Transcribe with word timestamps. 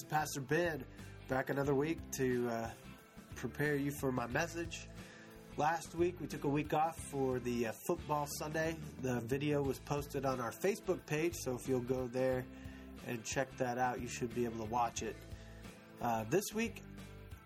is 0.00 0.04
Pastor 0.04 0.40
Ben 0.40 0.82
back 1.28 1.50
another 1.50 1.74
week 1.74 1.98
to 2.12 2.48
uh, 2.48 2.70
prepare 3.34 3.76
you 3.76 3.90
for 3.90 4.10
my 4.10 4.26
message. 4.28 4.88
Last 5.58 5.94
week 5.94 6.16
we 6.20 6.26
took 6.26 6.44
a 6.44 6.48
week 6.48 6.72
off 6.72 6.98
for 7.10 7.38
the 7.40 7.66
uh, 7.66 7.72
football 7.86 8.26
Sunday. 8.26 8.76
The 9.02 9.20
video 9.20 9.60
was 9.62 9.78
posted 9.80 10.24
on 10.24 10.40
our 10.40 10.52
Facebook 10.52 11.04
page, 11.04 11.34
so 11.34 11.54
if 11.54 11.68
you'll 11.68 11.80
go 11.80 12.06
there 12.06 12.46
and 13.06 13.22
check 13.24 13.54
that 13.58 13.76
out, 13.76 14.00
you 14.00 14.08
should 14.08 14.34
be 14.34 14.46
able 14.46 14.64
to 14.64 14.70
watch 14.70 15.02
it. 15.02 15.16
Uh, 16.00 16.24
this 16.30 16.54
week 16.54 16.82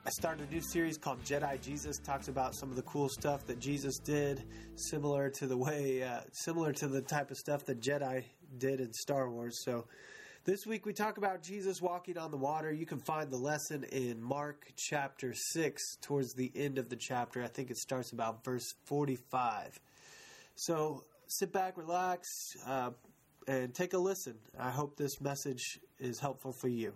I 0.06 0.10
started 0.10 0.48
a 0.48 0.52
new 0.52 0.62
series 0.62 0.96
called 0.96 1.24
Jedi 1.24 1.60
Jesus. 1.60 1.98
Talks 1.98 2.28
about 2.28 2.54
some 2.54 2.70
of 2.70 2.76
the 2.76 2.82
cool 2.82 3.08
stuff 3.08 3.46
that 3.46 3.58
Jesus 3.58 3.98
did, 3.98 4.44
similar 4.76 5.28
to 5.30 5.46
the 5.48 5.56
way, 5.56 6.04
uh, 6.04 6.20
similar 6.30 6.72
to 6.74 6.86
the 6.86 7.00
type 7.00 7.32
of 7.32 7.36
stuff 7.36 7.64
that 7.64 7.80
Jedi 7.80 8.22
did 8.58 8.80
in 8.80 8.92
Star 8.92 9.28
Wars. 9.28 9.64
So 9.64 9.86
this 10.44 10.66
week 10.66 10.84
we 10.84 10.92
talk 10.92 11.16
about 11.16 11.42
Jesus 11.42 11.80
walking 11.80 12.18
on 12.18 12.30
the 12.30 12.36
water. 12.36 12.70
You 12.70 12.84
can 12.84 12.98
find 12.98 13.30
the 13.30 13.38
lesson 13.38 13.84
in 13.84 14.22
Mark 14.22 14.66
chapter 14.76 15.32
6 15.32 15.96
towards 16.02 16.34
the 16.34 16.52
end 16.54 16.76
of 16.78 16.90
the 16.90 16.96
chapter. 16.96 17.42
I 17.42 17.46
think 17.46 17.70
it 17.70 17.78
starts 17.78 18.12
about 18.12 18.44
verse 18.44 18.74
45. 18.84 19.80
So 20.54 21.04
sit 21.28 21.50
back, 21.50 21.78
relax, 21.78 22.28
uh, 22.66 22.90
and 23.48 23.74
take 23.74 23.94
a 23.94 23.98
listen. 23.98 24.34
I 24.58 24.70
hope 24.70 24.96
this 24.96 25.18
message 25.20 25.80
is 25.98 26.20
helpful 26.20 26.52
for 26.52 26.68
you. 26.68 26.92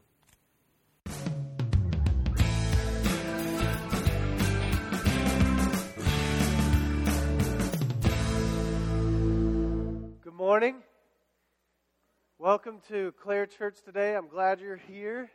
Good 10.23 10.35
morning. 10.35 10.83
Welcome 12.41 12.79
to 12.87 13.13
Clare 13.21 13.47
Church 13.47 13.79
today. 13.85 14.15
I'm 14.15 14.29
glad 14.29 14.61
you're 14.61 14.77
here. 14.77 15.29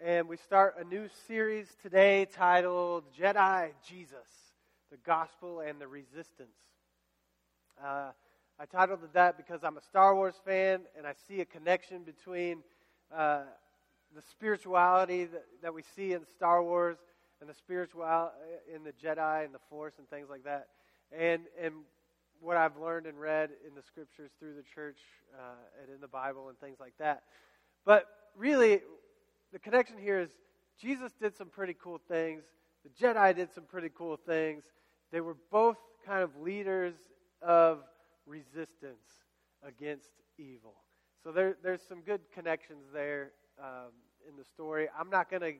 And 0.00 0.28
we 0.28 0.36
start 0.36 0.76
a 0.78 0.84
new 0.84 1.08
series 1.26 1.66
today 1.82 2.26
titled 2.26 3.02
Jedi 3.18 3.70
Jesus 3.84 4.28
The 4.92 4.98
Gospel 4.98 5.58
and 5.58 5.80
the 5.80 5.88
Resistance. 5.88 6.54
Uh, 7.84 8.12
I 8.60 8.66
titled 8.70 9.02
it 9.02 9.14
that 9.14 9.36
because 9.36 9.64
I'm 9.64 9.76
a 9.76 9.80
Star 9.80 10.14
Wars 10.14 10.36
fan 10.44 10.82
and 10.96 11.08
I 11.08 11.14
see 11.26 11.40
a 11.40 11.44
connection 11.44 12.04
between 12.04 12.62
uh, 13.12 13.40
the 14.14 14.22
spirituality 14.22 15.24
that, 15.24 15.44
that 15.60 15.74
we 15.74 15.82
see 15.96 16.12
in 16.12 16.24
Star 16.36 16.62
Wars 16.62 16.98
and 17.40 17.50
the 17.50 17.54
spirituality 17.54 18.36
in 18.72 18.84
the 18.84 18.92
Jedi 18.92 19.44
and 19.44 19.52
the 19.52 19.58
Force 19.68 19.94
and 19.98 20.08
things 20.08 20.28
like 20.30 20.44
that. 20.44 20.68
And, 21.10 21.42
and 21.60 21.74
what 22.44 22.56
I've 22.58 22.76
learned 22.76 23.06
and 23.06 23.18
read 23.18 23.50
in 23.66 23.74
the 23.74 23.82
scriptures 23.82 24.30
through 24.38 24.54
the 24.54 24.62
church 24.62 24.98
uh, 25.34 25.82
and 25.82 25.92
in 25.92 26.00
the 26.00 26.08
Bible 26.08 26.50
and 26.50 26.58
things 26.58 26.78
like 26.78 26.92
that. 26.98 27.22
But 27.86 28.06
really, 28.36 28.82
the 29.52 29.58
connection 29.58 29.96
here 29.98 30.20
is 30.20 30.30
Jesus 30.78 31.12
did 31.20 31.34
some 31.34 31.48
pretty 31.48 31.74
cool 31.82 32.00
things. 32.06 32.42
The 32.84 32.90
Jedi 32.90 33.34
did 33.34 33.52
some 33.52 33.64
pretty 33.64 33.90
cool 33.96 34.18
things. 34.18 34.64
They 35.10 35.22
were 35.22 35.36
both 35.50 35.78
kind 36.06 36.22
of 36.22 36.36
leaders 36.36 36.94
of 37.40 37.80
resistance 38.26 39.08
against 39.66 40.10
evil. 40.38 40.74
So 41.22 41.32
there, 41.32 41.56
there's 41.62 41.80
some 41.88 42.02
good 42.02 42.20
connections 42.34 42.84
there 42.92 43.30
um, 43.58 43.92
in 44.28 44.36
the 44.36 44.44
story. 44.44 44.88
I'm 44.98 45.08
not 45.08 45.30
going 45.30 45.42
to 45.42 45.52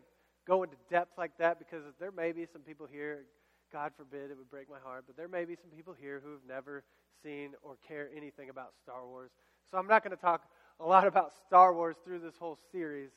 go 0.46 0.62
into 0.62 0.76
depth 0.90 1.16
like 1.16 1.38
that 1.38 1.58
because 1.58 1.82
there 1.98 2.12
may 2.12 2.32
be 2.32 2.44
some 2.44 2.60
people 2.60 2.86
here 2.90 3.24
God 3.72 3.92
forbid 3.96 4.30
it 4.30 4.36
would 4.36 4.50
break 4.50 4.70
my 4.70 4.78
heart, 4.82 5.04
but 5.06 5.16
there 5.16 5.28
may 5.28 5.44
be 5.44 5.56
some 5.56 5.70
people 5.70 5.94
here 5.98 6.20
who 6.24 6.32
have 6.32 6.44
never 6.46 6.84
seen 7.22 7.50
or 7.62 7.76
care 7.86 8.08
anything 8.16 8.50
about 8.50 8.72
Star 8.82 9.06
Wars. 9.06 9.30
So 9.70 9.78
I'm 9.78 9.86
not 9.86 10.04
going 10.04 10.16
to 10.16 10.20
talk 10.20 10.42
a 10.80 10.86
lot 10.86 11.06
about 11.06 11.32
Star 11.46 11.74
Wars 11.74 11.96
through 12.04 12.20
this 12.20 12.36
whole 12.36 12.58
series. 12.70 13.10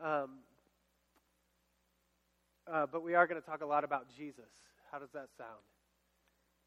Um, 0.00 0.40
uh, 2.70 2.86
but 2.90 3.02
we 3.02 3.14
are 3.14 3.26
going 3.26 3.40
to 3.40 3.46
talk 3.46 3.62
a 3.62 3.66
lot 3.66 3.84
about 3.84 4.06
Jesus. 4.16 4.50
How 4.90 4.98
does 4.98 5.10
that 5.12 5.28
sound? 5.36 5.62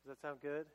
Does 0.05 0.15
that 0.15 0.21
sound 0.21 0.39
good? 0.41 0.65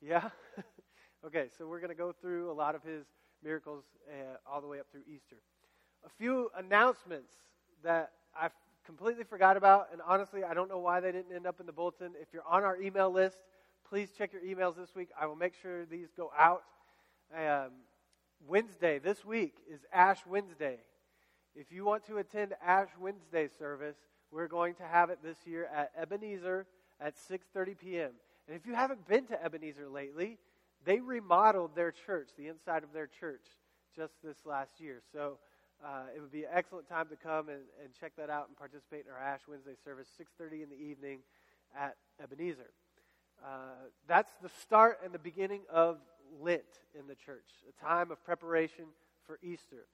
Yeah? 0.00 0.28
okay, 1.26 1.46
so 1.56 1.66
we're 1.66 1.80
going 1.80 1.90
to 1.90 1.96
go 1.96 2.12
through 2.12 2.50
a 2.50 2.52
lot 2.52 2.74
of 2.74 2.82
his 2.82 3.04
miracles 3.42 3.84
uh, 4.08 4.36
all 4.46 4.60
the 4.60 4.66
way 4.66 4.78
up 4.80 4.86
through 4.90 5.02
Easter. 5.06 5.36
A 6.04 6.10
few 6.18 6.50
announcements 6.56 7.32
that 7.82 8.12
I 8.34 8.48
completely 8.84 9.24
forgot 9.24 9.56
about, 9.56 9.88
and 9.92 10.00
honestly, 10.06 10.44
I 10.44 10.54
don't 10.54 10.68
know 10.68 10.78
why 10.78 11.00
they 11.00 11.12
didn't 11.12 11.34
end 11.34 11.46
up 11.46 11.60
in 11.60 11.66
the 11.66 11.72
bulletin. 11.72 12.12
If 12.20 12.28
you're 12.32 12.46
on 12.46 12.64
our 12.64 12.80
email 12.80 13.10
list, 13.10 13.38
please 13.88 14.10
check 14.16 14.32
your 14.32 14.42
emails 14.42 14.76
this 14.76 14.94
week. 14.94 15.10
I 15.18 15.26
will 15.26 15.36
make 15.36 15.54
sure 15.60 15.84
these 15.86 16.08
go 16.16 16.30
out. 16.36 16.62
Um, 17.34 17.70
Wednesday, 18.46 18.98
this 18.98 19.24
week, 19.24 19.54
is 19.70 19.80
Ash 19.92 20.18
Wednesday. 20.26 20.78
If 21.54 21.70
you 21.70 21.84
want 21.84 22.06
to 22.06 22.18
attend 22.18 22.54
Ash 22.64 22.88
Wednesday 22.98 23.48
service, 23.58 23.96
we're 24.30 24.48
going 24.48 24.74
to 24.76 24.84
have 24.84 25.10
it 25.10 25.18
this 25.22 25.36
year 25.46 25.68
at 25.74 25.92
Ebenezer 25.96 26.66
at 27.00 27.14
6:30 27.16 27.78
p.m. 27.78 28.10
And 28.48 28.56
if 28.56 28.66
you 28.66 28.74
haven't 28.74 29.06
been 29.06 29.26
to 29.26 29.44
Ebenezer 29.44 29.88
lately, 29.88 30.38
they 30.84 31.00
remodeled 31.00 31.76
their 31.76 31.92
church, 31.92 32.30
the 32.36 32.48
inside 32.48 32.82
of 32.82 32.92
their 32.92 33.06
church, 33.06 33.44
just 33.94 34.14
this 34.24 34.36
last 34.44 34.80
year. 34.80 35.00
So 35.12 35.38
uh, 35.84 36.04
it 36.14 36.20
would 36.20 36.30
be 36.30 36.44
an 36.44 36.50
excellent 36.52 36.88
time 36.88 37.08
to 37.08 37.16
come 37.16 37.48
and, 37.48 37.60
and 37.82 37.92
check 37.98 38.12
that 38.16 38.30
out 38.30 38.46
and 38.48 38.56
participate 38.56 39.04
in 39.06 39.12
our 39.12 39.18
Ash 39.18 39.40
Wednesday 39.48 39.74
service, 39.84 40.06
6.30 40.40 40.62
in 40.62 40.68
the 40.68 40.76
evening 40.76 41.20
at 41.76 41.96
Ebenezer. 42.22 42.70
Uh, 43.44 43.88
that's 44.06 44.32
the 44.42 44.48
start 44.60 45.00
and 45.04 45.12
the 45.12 45.18
beginning 45.18 45.62
of 45.70 45.98
Lent 46.40 46.62
in 46.98 47.06
the 47.08 47.14
church, 47.14 47.48
a 47.68 47.84
time 47.84 48.10
of 48.10 48.24
preparation 48.24 48.84
for 49.26 49.38
Easter. 49.42 49.86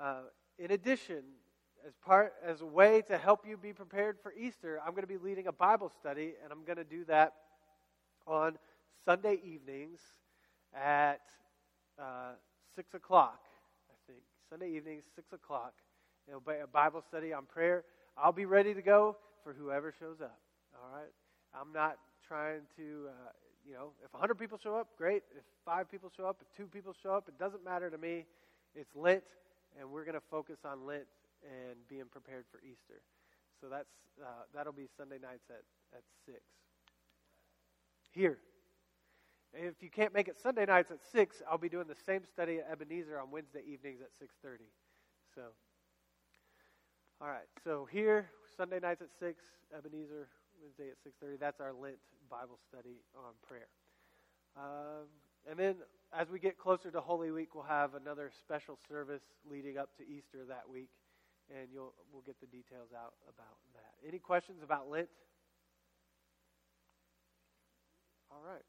Uh, 0.00 0.22
in 0.58 0.70
addition, 0.70 1.22
as 1.86 1.94
part 2.04 2.34
as 2.44 2.60
a 2.60 2.66
way 2.66 3.02
to 3.08 3.16
help 3.16 3.46
you 3.46 3.56
be 3.56 3.72
prepared 3.72 4.18
for 4.22 4.32
Easter, 4.34 4.80
I'm 4.84 4.92
going 4.92 5.02
to 5.02 5.08
be 5.08 5.16
leading 5.16 5.46
a 5.46 5.52
Bible 5.52 5.88
study, 5.88 6.34
and 6.42 6.52
I'm 6.52 6.64
going 6.64 6.76
to 6.76 6.84
do 6.84 7.04
that 7.06 7.32
on 8.26 8.58
Sunday 9.04 9.38
evenings 9.44 10.00
at 10.74 11.20
uh, 11.98 12.32
six 12.74 12.92
o'clock. 12.94 13.40
Sunday 14.54 14.70
evenings, 14.76 15.02
6 15.16 15.32
o'clock. 15.32 15.74
It'll 16.28 16.38
be 16.38 16.52
a 16.62 16.66
Bible 16.68 17.02
study 17.08 17.32
on 17.32 17.44
prayer. 17.44 17.82
I'll 18.16 18.30
be 18.30 18.44
ready 18.44 18.72
to 18.72 18.82
go 18.82 19.16
for 19.42 19.52
whoever 19.52 19.92
shows 19.98 20.20
up. 20.22 20.38
All 20.78 20.96
right? 20.96 21.10
I'm 21.52 21.72
not 21.72 21.98
trying 22.28 22.60
to, 22.76 23.08
uh, 23.10 23.30
you 23.66 23.74
know, 23.74 23.90
if 24.04 24.12
100 24.12 24.36
people 24.36 24.56
show 24.62 24.76
up, 24.76 24.86
great. 24.96 25.24
If 25.36 25.42
five 25.64 25.90
people 25.90 26.08
show 26.16 26.26
up, 26.26 26.36
if 26.40 26.46
two 26.56 26.68
people 26.68 26.94
show 27.02 27.16
up, 27.16 27.26
it 27.26 27.36
doesn't 27.36 27.64
matter 27.64 27.90
to 27.90 27.98
me. 27.98 28.26
It's 28.76 28.94
Lent, 28.94 29.24
and 29.76 29.90
we're 29.90 30.04
going 30.04 30.14
to 30.14 30.28
focus 30.30 30.58
on 30.64 30.86
Lent 30.86 31.10
and 31.42 31.74
being 31.88 32.06
prepared 32.08 32.44
for 32.52 32.58
Easter. 32.58 33.02
So 33.60 33.66
that's 33.68 33.90
uh, 34.22 34.46
that'll 34.54 34.72
be 34.72 34.86
Sunday 34.96 35.18
nights 35.18 35.50
at, 35.50 35.64
at 35.98 36.04
6. 36.26 36.38
Here. 38.12 38.38
If 39.56 39.82
you 39.82 39.90
can't 39.90 40.12
make 40.12 40.26
it 40.28 40.36
Sunday 40.40 40.66
nights 40.66 40.90
at 40.90 40.98
6, 41.12 41.42
I'll 41.48 41.58
be 41.58 41.68
doing 41.68 41.86
the 41.86 41.94
same 41.94 42.24
study 42.24 42.58
at 42.58 42.68
Ebenezer 42.70 43.18
on 43.20 43.30
Wednesday 43.30 43.62
evenings 43.66 44.00
at 44.00 44.10
6.30. 44.10 44.58
So, 45.34 45.42
all 47.20 47.28
right. 47.28 47.46
So 47.62 47.86
here, 47.90 48.30
Sunday 48.56 48.80
nights 48.80 49.00
at 49.00 49.08
6, 49.18 49.42
Ebenezer, 49.76 50.28
Wednesday 50.60 50.90
at 50.90 51.26
6.30. 51.28 51.38
That's 51.38 51.60
our 51.60 51.72
Lent 51.72 51.98
Bible 52.28 52.58
study 52.68 52.96
on 53.16 53.32
prayer. 53.46 53.68
Um, 54.56 55.06
and 55.48 55.58
then 55.58 55.76
as 56.12 56.30
we 56.30 56.38
get 56.38 56.58
closer 56.58 56.90
to 56.90 57.00
Holy 57.00 57.30
Week, 57.30 57.54
we'll 57.54 57.64
have 57.64 57.94
another 57.94 58.30
special 58.40 58.78
service 58.88 59.22
leading 59.48 59.78
up 59.78 59.90
to 59.98 60.02
Easter 60.02 60.44
that 60.48 60.68
week, 60.70 60.90
and 61.50 61.68
you'll, 61.72 61.94
we'll 62.12 62.22
get 62.22 62.40
the 62.40 62.46
details 62.46 62.88
out 62.96 63.14
about 63.28 63.58
that. 63.74 64.08
Any 64.08 64.18
questions 64.18 64.62
about 64.62 64.88
Lent? 64.88 65.08
All 68.30 68.42
right. 68.44 68.62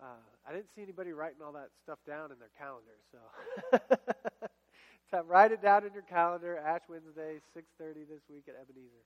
Uh, 0.00 0.04
I 0.48 0.52
didn't 0.52 0.68
see 0.76 0.82
anybody 0.82 1.12
writing 1.12 1.38
all 1.44 1.52
that 1.52 1.70
stuff 1.82 1.98
down 2.06 2.30
in 2.30 2.38
their 2.38 2.50
calendar, 2.56 2.94
so 3.10 5.18
write 5.26 5.50
it 5.50 5.60
down 5.60 5.84
in 5.84 5.92
your 5.92 6.02
calendar. 6.02 6.56
Ash 6.56 6.82
Wednesday, 6.88 7.40
six 7.52 7.66
thirty 7.78 8.04
this 8.04 8.20
week 8.30 8.44
at 8.48 8.54
Ebenezer. 8.54 9.02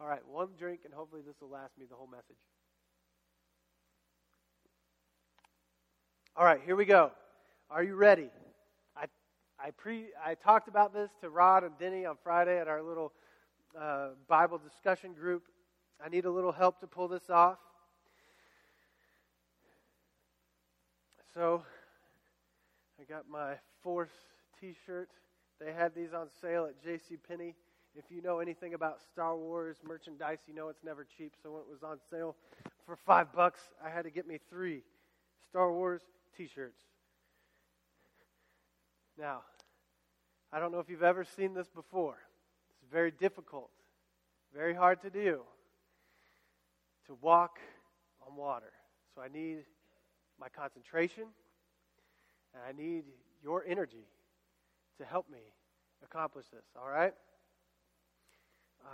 All 0.00 0.06
right, 0.06 0.24
one 0.26 0.48
drink, 0.58 0.80
and 0.84 0.94
hopefully 0.94 1.22
this 1.26 1.34
will 1.40 1.50
last 1.50 1.76
me 1.78 1.86
the 1.90 1.96
whole 1.96 2.06
message. 2.06 2.38
All 6.36 6.44
right, 6.44 6.60
here 6.64 6.76
we 6.76 6.84
go. 6.84 7.10
Are 7.68 7.82
you 7.82 7.96
ready? 7.96 8.30
I 8.96 9.06
I 9.58 9.72
pre 9.72 10.06
I 10.24 10.36
talked 10.36 10.68
about 10.68 10.94
this 10.94 11.10
to 11.22 11.28
Rod 11.28 11.64
and 11.64 11.76
Denny 11.78 12.06
on 12.06 12.16
Friday 12.22 12.58
at 12.58 12.68
our 12.68 12.82
little 12.82 13.12
uh, 13.78 14.10
Bible 14.28 14.58
discussion 14.58 15.12
group. 15.12 15.42
I 16.04 16.08
need 16.08 16.24
a 16.24 16.30
little 16.30 16.52
help 16.52 16.80
to 16.80 16.86
pull 16.86 17.08
this 17.08 17.30
off. 17.30 17.58
So 21.34 21.62
I 23.00 23.04
got 23.04 23.28
my 23.28 23.54
fourth 23.82 24.10
t-shirt. 24.60 25.10
They 25.60 25.72
had 25.72 25.94
these 25.94 26.12
on 26.12 26.28
sale 26.40 26.64
at 26.64 26.82
J.C. 26.82 27.16
Penney. 27.28 27.54
If 27.94 28.04
you 28.10 28.20
know 28.20 28.40
anything 28.40 28.74
about 28.74 28.98
Star 29.12 29.36
Wars 29.36 29.76
merchandise, 29.86 30.38
you 30.48 30.54
know 30.54 30.68
it's 30.68 30.82
never 30.82 31.06
cheap. 31.16 31.34
So 31.40 31.52
when 31.52 31.60
it 31.60 31.68
was 31.70 31.84
on 31.84 31.98
sale 32.10 32.34
for 32.84 32.96
five 32.96 33.32
bucks, 33.32 33.60
I 33.84 33.90
had 33.90 34.02
to 34.04 34.10
get 34.10 34.26
me 34.26 34.38
three 34.48 34.82
Star 35.48 35.72
Wars 35.72 36.02
t-shirts. 36.36 36.80
Now, 39.16 39.42
I 40.52 40.58
don't 40.58 40.72
know 40.72 40.80
if 40.80 40.88
you've 40.88 41.02
ever 41.02 41.24
seen 41.24 41.54
this 41.54 41.68
before. 41.68 42.18
It's 42.82 42.90
very 42.90 43.12
difficult, 43.12 43.70
very 44.52 44.74
hard 44.74 45.02
to 45.02 45.10
do 45.10 45.42
to 47.06 47.16
walk 47.20 47.58
on 48.26 48.36
water. 48.36 48.72
So 49.14 49.22
I 49.22 49.28
need 49.28 49.58
my 50.40 50.48
concentration 50.48 51.24
and 52.54 52.62
I 52.66 52.72
need 52.72 53.04
your 53.42 53.64
energy 53.66 54.06
to 54.98 55.04
help 55.04 55.30
me 55.30 55.38
accomplish 56.02 56.46
this, 56.52 56.64
all 56.80 56.88
right? 56.88 57.12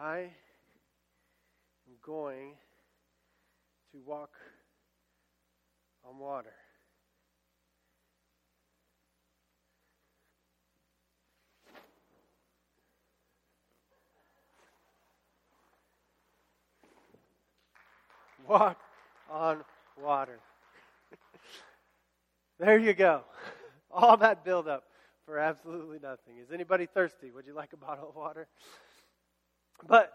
I 0.00 0.18
am 0.18 1.94
going 2.02 2.54
to 3.92 3.98
walk 4.04 4.30
on 6.04 6.18
water. 6.18 6.52
Walk 18.48 18.78
on 19.28 19.64
water. 20.00 20.38
There 22.58 22.78
you 22.78 22.94
go. 22.94 23.22
All 23.90 24.16
that 24.18 24.44
buildup 24.44 24.84
for 25.24 25.38
absolutely 25.38 25.98
nothing. 26.02 26.38
Is 26.40 26.52
anybody 26.52 26.86
thirsty? 26.86 27.30
Would 27.30 27.46
you 27.46 27.54
like 27.54 27.72
a 27.72 27.76
bottle 27.86 28.08
of 28.08 28.16
water? 28.16 28.48
But 29.86 30.12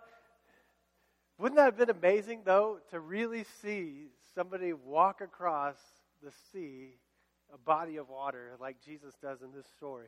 wouldn't 1.38 1.58
that 1.58 1.66
have 1.66 1.78
been 1.78 1.90
amazing, 1.90 2.42
though, 2.46 2.80
to 2.92 3.00
really 3.00 3.46
see 3.62 4.08
somebody 4.36 4.74
walk 4.74 5.22
across 5.22 5.76
the 6.24 6.32
sea, 6.52 6.98
a 7.54 7.58
body 7.58 7.98
of 7.98 8.10
water, 8.10 8.52
like 8.60 8.78
Jesus 8.84 9.14
does 9.22 9.42
in 9.42 9.52
this 9.52 9.66
story? 9.78 10.08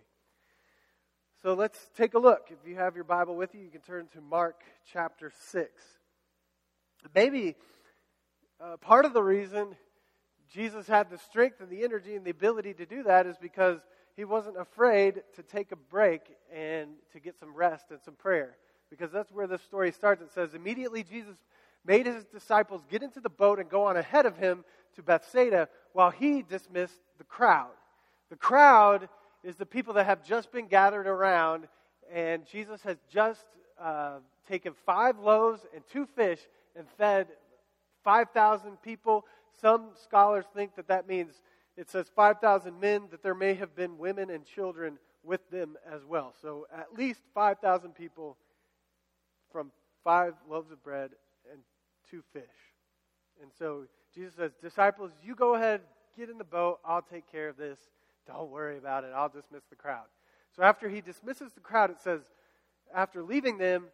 So 1.42 1.54
let's 1.56 1.90
take 1.98 2.14
a 2.14 2.20
look. 2.20 2.50
If 2.52 2.68
you 2.68 2.76
have 2.76 2.96
your 2.96 3.04
Bible 3.04 3.36
with 3.36 3.54
you, 3.54 3.62
you 3.62 3.70
can 3.70 3.82
turn 3.82 4.08
to 4.14 4.22
Mark 4.22 4.64
chapter 4.92 5.32
6. 5.52 5.70
Maybe 7.14 7.56
uh, 8.62 8.78
part 8.78 9.06
of 9.06 9.14
the 9.14 9.22
reason 9.22 9.76
Jesus 10.52 10.88
had 10.88 11.10
the 11.10 11.18
strength 11.18 11.62
and 11.62 11.70
the 11.70 11.84
energy 11.84 12.16
and 12.16 12.26
the 12.26 12.32
ability 12.32 12.74
to 12.76 12.86
do 12.86 13.04
that 13.04 13.26
is 13.26 13.38
because 13.38 13.80
he 14.16 14.26
wasn't 14.26 14.58
afraid 14.58 15.24
to 15.36 15.44
take 15.44 15.72
a 15.72 15.76
break 15.76 16.22
and 16.54 16.90
to 17.12 17.20
get 17.20 17.40
some 17.40 17.54
rest 17.56 17.86
and 17.90 18.00
some 18.02 18.14
prayer 18.16 18.58
because 18.90 19.12
that's 19.12 19.32
where 19.32 19.48
the 19.48 19.58
story 19.58 19.92
starts. 19.92 20.22
It 20.22 20.32
says, 20.32 20.54
Immediately 20.54 21.04
Jesus 21.04 21.36
made 21.86 22.06
his 22.06 22.26
disciples 22.26 22.84
get 22.90 23.02
into 23.02 23.20
the 23.20 23.30
boat 23.30 23.60
and 23.60 23.70
go 23.70 23.86
on 23.86 23.98
ahead 23.98 24.26
of 24.26 24.38
him 24.38 24.64
to 24.96 25.02
Bethsaida 25.02 25.68
while 25.94 26.12
he 26.12 26.44
dismissed 26.44 27.00
the 27.18 27.24
crowd. 27.24 27.72
The 28.30 28.36
crowd 28.36 29.10
is 29.44 29.56
the 29.56 29.66
people 29.66 29.96
that 29.96 30.06
have 30.06 30.24
just 30.24 30.52
been 30.52 30.68
gathered 30.68 31.08
around, 31.08 31.68
and 32.12 32.46
Jesus 32.46 32.82
has 32.84 32.98
just 33.12 33.46
uh, 33.82 34.20
taken 34.48 34.74
five 34.86 35.20
loaves 35.20 35.66
and 35.74 35.84
two 35.92 36.06
fish 36.16 36.40
and 36.76 36.88
fed 36.98 37.28
5,000 38.04 38.82
people. 38.82 39.26
Some 39.62 39.92
scholars 40.04 40.46
think 40.56 40.76
that 40.76 40.88
that 40.88 41.08
means 41.08 41.42
it 41.76 41.90
says 41.90 42.06
5,000 42.16 42.80
men, 42.80 43.04
that 43.12 43.24
there 43.24 43.36
may 43.36 43.56
have 43.56 43.76
been 43.76 43.98
women 43.98 44.30
and 44.30 44.46
children 44.46 45.00
with 45.24 45.50
them 45.50 45.76
as 45.92 46.06
well. 46.06 46.34
So 46.42 46.68
at 46.76 46.94
least 46.96 47.22
5,000 47.34 47.96
people 47.96 48.38
from 49.52 49.72
five 50.04 50.34
loaves 50.50 50.72
of 50.72 50.84
bread 50.84 51.12
and 51.52 51.62
two 52.10 52.22
fish. 52.34 52.44
And 53.42 53.52
so 53.58 53.86
Jesus 54.14 54.36
says, 54.36 54.52
Disciples, 54.62 55.12
you 55.24 55.36
go 55.36 55.56
ahead, 55.56 55.82
get 56.18 56.30
in 56.30 56.38
the 56.38 56.44
boat. 56.44 56.80
I'll 56.86 57.02
take 57.02 57.32
care 57.32 57.50
of 57.50 57.58
this. 57.58 57.80
Don't 58.28 58.52
worry 58.52 58.78
about 58.78 59.04
it. 59.04 59.12
I'll 59.16 59.30
dismiss 59.30 59.64
the 59.70 59.76
crowd. 59.76 60.06
So 60.56 60.64
after 60.64 60.88
he 60.88 61.02
dismisses 61.02 61.52
the 61.54 61.62
crowd, 61.62 61.90
it 61.90 62.00
says, 62.00 62.22
after 62.94 63.24
leaving 63.24 63.58
them, 63.58 63.86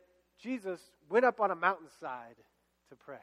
Jesus 0.41 0.79
went 1.09 1.25
up 1.25 1.39
on 1.39 1.51
a 1.51 1.55
mountainside 1.55 2.35
to 2.89 2.95
pray. 2.95 3.17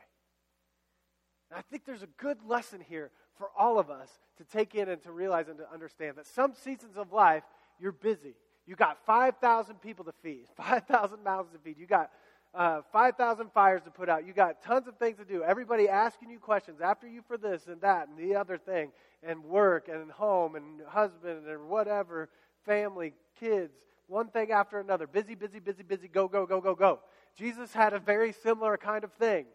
And 1.50 1.58
I 1.58 1.62
think 1.62 1.84
there's 1.84 2.02
a 2.02 2.08
good 2.18 2.38
lesson 2.46 2.80
here 2.80 3.10
for 3.38 3.48
all 3.56 3.78
of 3.78 3.90
us 3.90 4.08
to 4.38 4.44
take 4.44 4.74
in 4.74 4.88
and 4.88 5.02
to 5.02 5.12
realize 5.12 5.48
and 5.48 5.58
to 5.58 5.72
understand 5.72 6.16
that 6.16 6.26
some 6.26 6.54
seasons 6.54 6.96
of 6.96 7.12
life, 7.12 7.44
you're 7.78 7.92
busy. 7.92 8.34
You 8.66 8.74
got 8.74 8.98
5,000 9.06 9.80
people 9.80 10.04
to 10.06 10.12
feed, 10.22 10.46
5,000 10.56 11.22
mouths 11.22 11.52
to 11.52 11.58
feed. 11.58 11.78
You 11.78 11.86
got 11.86 12.10
uh, 12.54 12.80
5,000 12.92 13.52
fires 13.52 13.82
to 13.82 13.90
put 13.90 14.08
out. 14.08 14.26
You 14.26 14.32
got 14.32 14.62
tons 14.62 14.88
of 14.88 14.96
things 14.96 15.18
to 15.18 15.24
do. 15.24 15.42
Everybody 15.42 15.88
asking 15.88 16.30
you 16.30 16.38
questions 16.38 16.80
after 16.80 17.06
you 17.06 17.22
for 17.28 17.36
this 17.36 17.66
and 17.66 17.80
that 17.82 18.08
and 18.08 18.16
the 18.16 18.34
other 18.34 18.56
thing, 18.56 18.92
and 19.22 19.44
work 19.44 19.88
and 19.88 20.10
home 20.10 20.54
and 20.54 20.80
husband 20.88 21.46
and 21.46 21.68
whatever, 21.68 22.28
family, 22.64 23.12
kids, 23.38 23.72
one 24.08 24.28
thing 24.28 24.52
after 24.52 24.78
another. 24.78 25.06
Busy, 25.06 25.34
busy, 25.34 25.58
busy, 25.58 25.82
busy, 25.82 26.08
go, 26.08 26.28
go, 26.28 26.46
go, 26.46 26.60
go, 26.60 26.74
go. 26.74 27.00
Jesus 27.36 27.72
had 27.72 27.92
a 27.92 27.98
very 27.98 28.32
similar 28.32 28.76
kind 28.76 29.04
of 29.04 29.12
thing. 29.14 29.46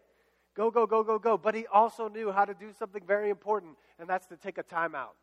Go, 0.54 0.70
go, 0.70 0.86
go, 0.86 1.02
go, 1.02 1.18
go. 1.18 1.36
But 1.36 1.54
he 1.54 1.66
also 1.66 2.08
knew 2.08 2.30
how 2.30 2.44
to 2.44 2.54
do 2.54 2.72
something 2.78 3.02
very 3.06 3.30
important, 3.30 3.76
and 3.98 4.08
that's 4.08 4.26
to 4.28 4.36
take 4.36 4.58
a 4.58 4.62
timeout, 4.62 5.16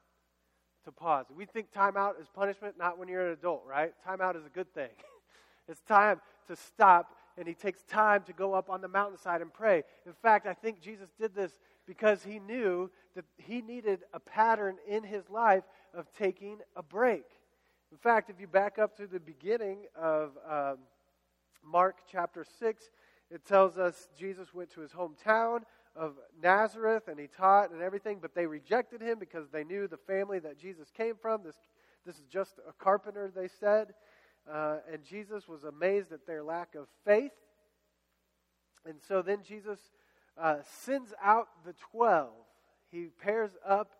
to 0.86 0.92
pause. 0.92 1.26
We 1.36 1.46
think 1.46 1.72
timeout 1.72 2.20
is 2.20 2.28
punishment, 2.34 2.78
not 2.78 2.98
when 2.98 3.08
you're 3.08 3.28
an 3.28 3.34
adult, 3.34 3.64
right? 3.68 3.94
Timeout 4.08 4.36
is 4.36 4.46
a 4.46 4.50
good 4.50 4.74
thing. 4.74 4.90
it's 5.68 5.82
time 5.82 6.20
to 6.48 6.56
stop, 6.56 7.16
and 7.38 7.48
he 7.48 7.54
takes 7.54 7.84
time 7.84 8.24
to 8.24 8.34
go 8.34 8.54
up 8.54 8.70
on 8.70 8.82
the 8.82 8.88
mountainside 8.88 9.42
and 9.42 9.54
pray. 9.54 9.84
In 10.06 10.14
fact, 10.14 10.48
I 10.48 10.54
think 10.54 10.82
Jesus 10.82 11.10
did 11.20 11.36
this 11.36 11.52
because 11.86 12.24
he 12.24 12.40
knew 12.40 12.90
that 13.16 13.26
he 13.38 13.62
needed 13.62 14.02
a 14.14 14.20
pattern 14.20 14.78
in 14.88 15.04
his 15.04 15.30
life 15.30 15.64
of 15.94 16.12
taking 16.14 16.58
a 16.76 16.84
break. 16.84 17.26
In 17.92 17.98
fact, 17.98 18.30
if 18.30 18.40
you 18.40 18.48
back 18.48 18.78
up 18.78 18.96
to 18.98 19.08
the 19.08 19.20
beginning 19.20 19.86
of 19.96 20.32
um, 20.48 20.78
Mark 21.64 21.98
chapter 22.10 22.46
6, 22.60 22.84
it 23.32 23.46
tells 23.46 23.78
us 23.78 24.08
Jesus 24.18 24.54
went 24.54 24.72
to 24.72 24.82
his 24.82 24.92
hometown 24.92 25.62
of 25.96 26.16
Nazareth 26.42 27.08
and 27.08 27.20
he 27.20 27.28
taught 27.28 27.72
and 27.72 27.82
everything, 27.82 28.20
but 28.22 28.34
they 28.34 28.46
rejected 28.46 29.02
him 29.02 29.20
because 29.20 29.50
they 29.50 29.64
knew 29.64 29.88
the 29.88 29.98
family 29.98 30.40
that 30.40 30.58
Jesus 30.58 30.90
came 30.96 31.16
from. 31.22 31.44
This, 31.44 31.56
this 32.06 32.16
is 32.16 32.26
just 32.32 32.60
a 32.68 32.74
carpenter, 32.74 33.32
they 33.34 33.48
said. 33.48 33.94
Uh, 34.52 34.78
and 34.92 35.04
Jesus 35.04 35.48
was 35.48 35.64
amazed 35.64 36.12
at 36.12 36.26
their 36.26 36.44
lack 36.44 36.74
of 36.76 36.88
faith. 37.06 37.34
And 38.86 38.96
so 39.08 39.22
then 39.22 39.40
Jesus 39.48 39.80
uh, 40.38 40.58
sends 40.84 41.14
out 41.22 41.48
the 41.66 41.76
12. 41.92 42.30
He 42.92 43.10
pairs 43.22 43.52
up, 43.68 43.94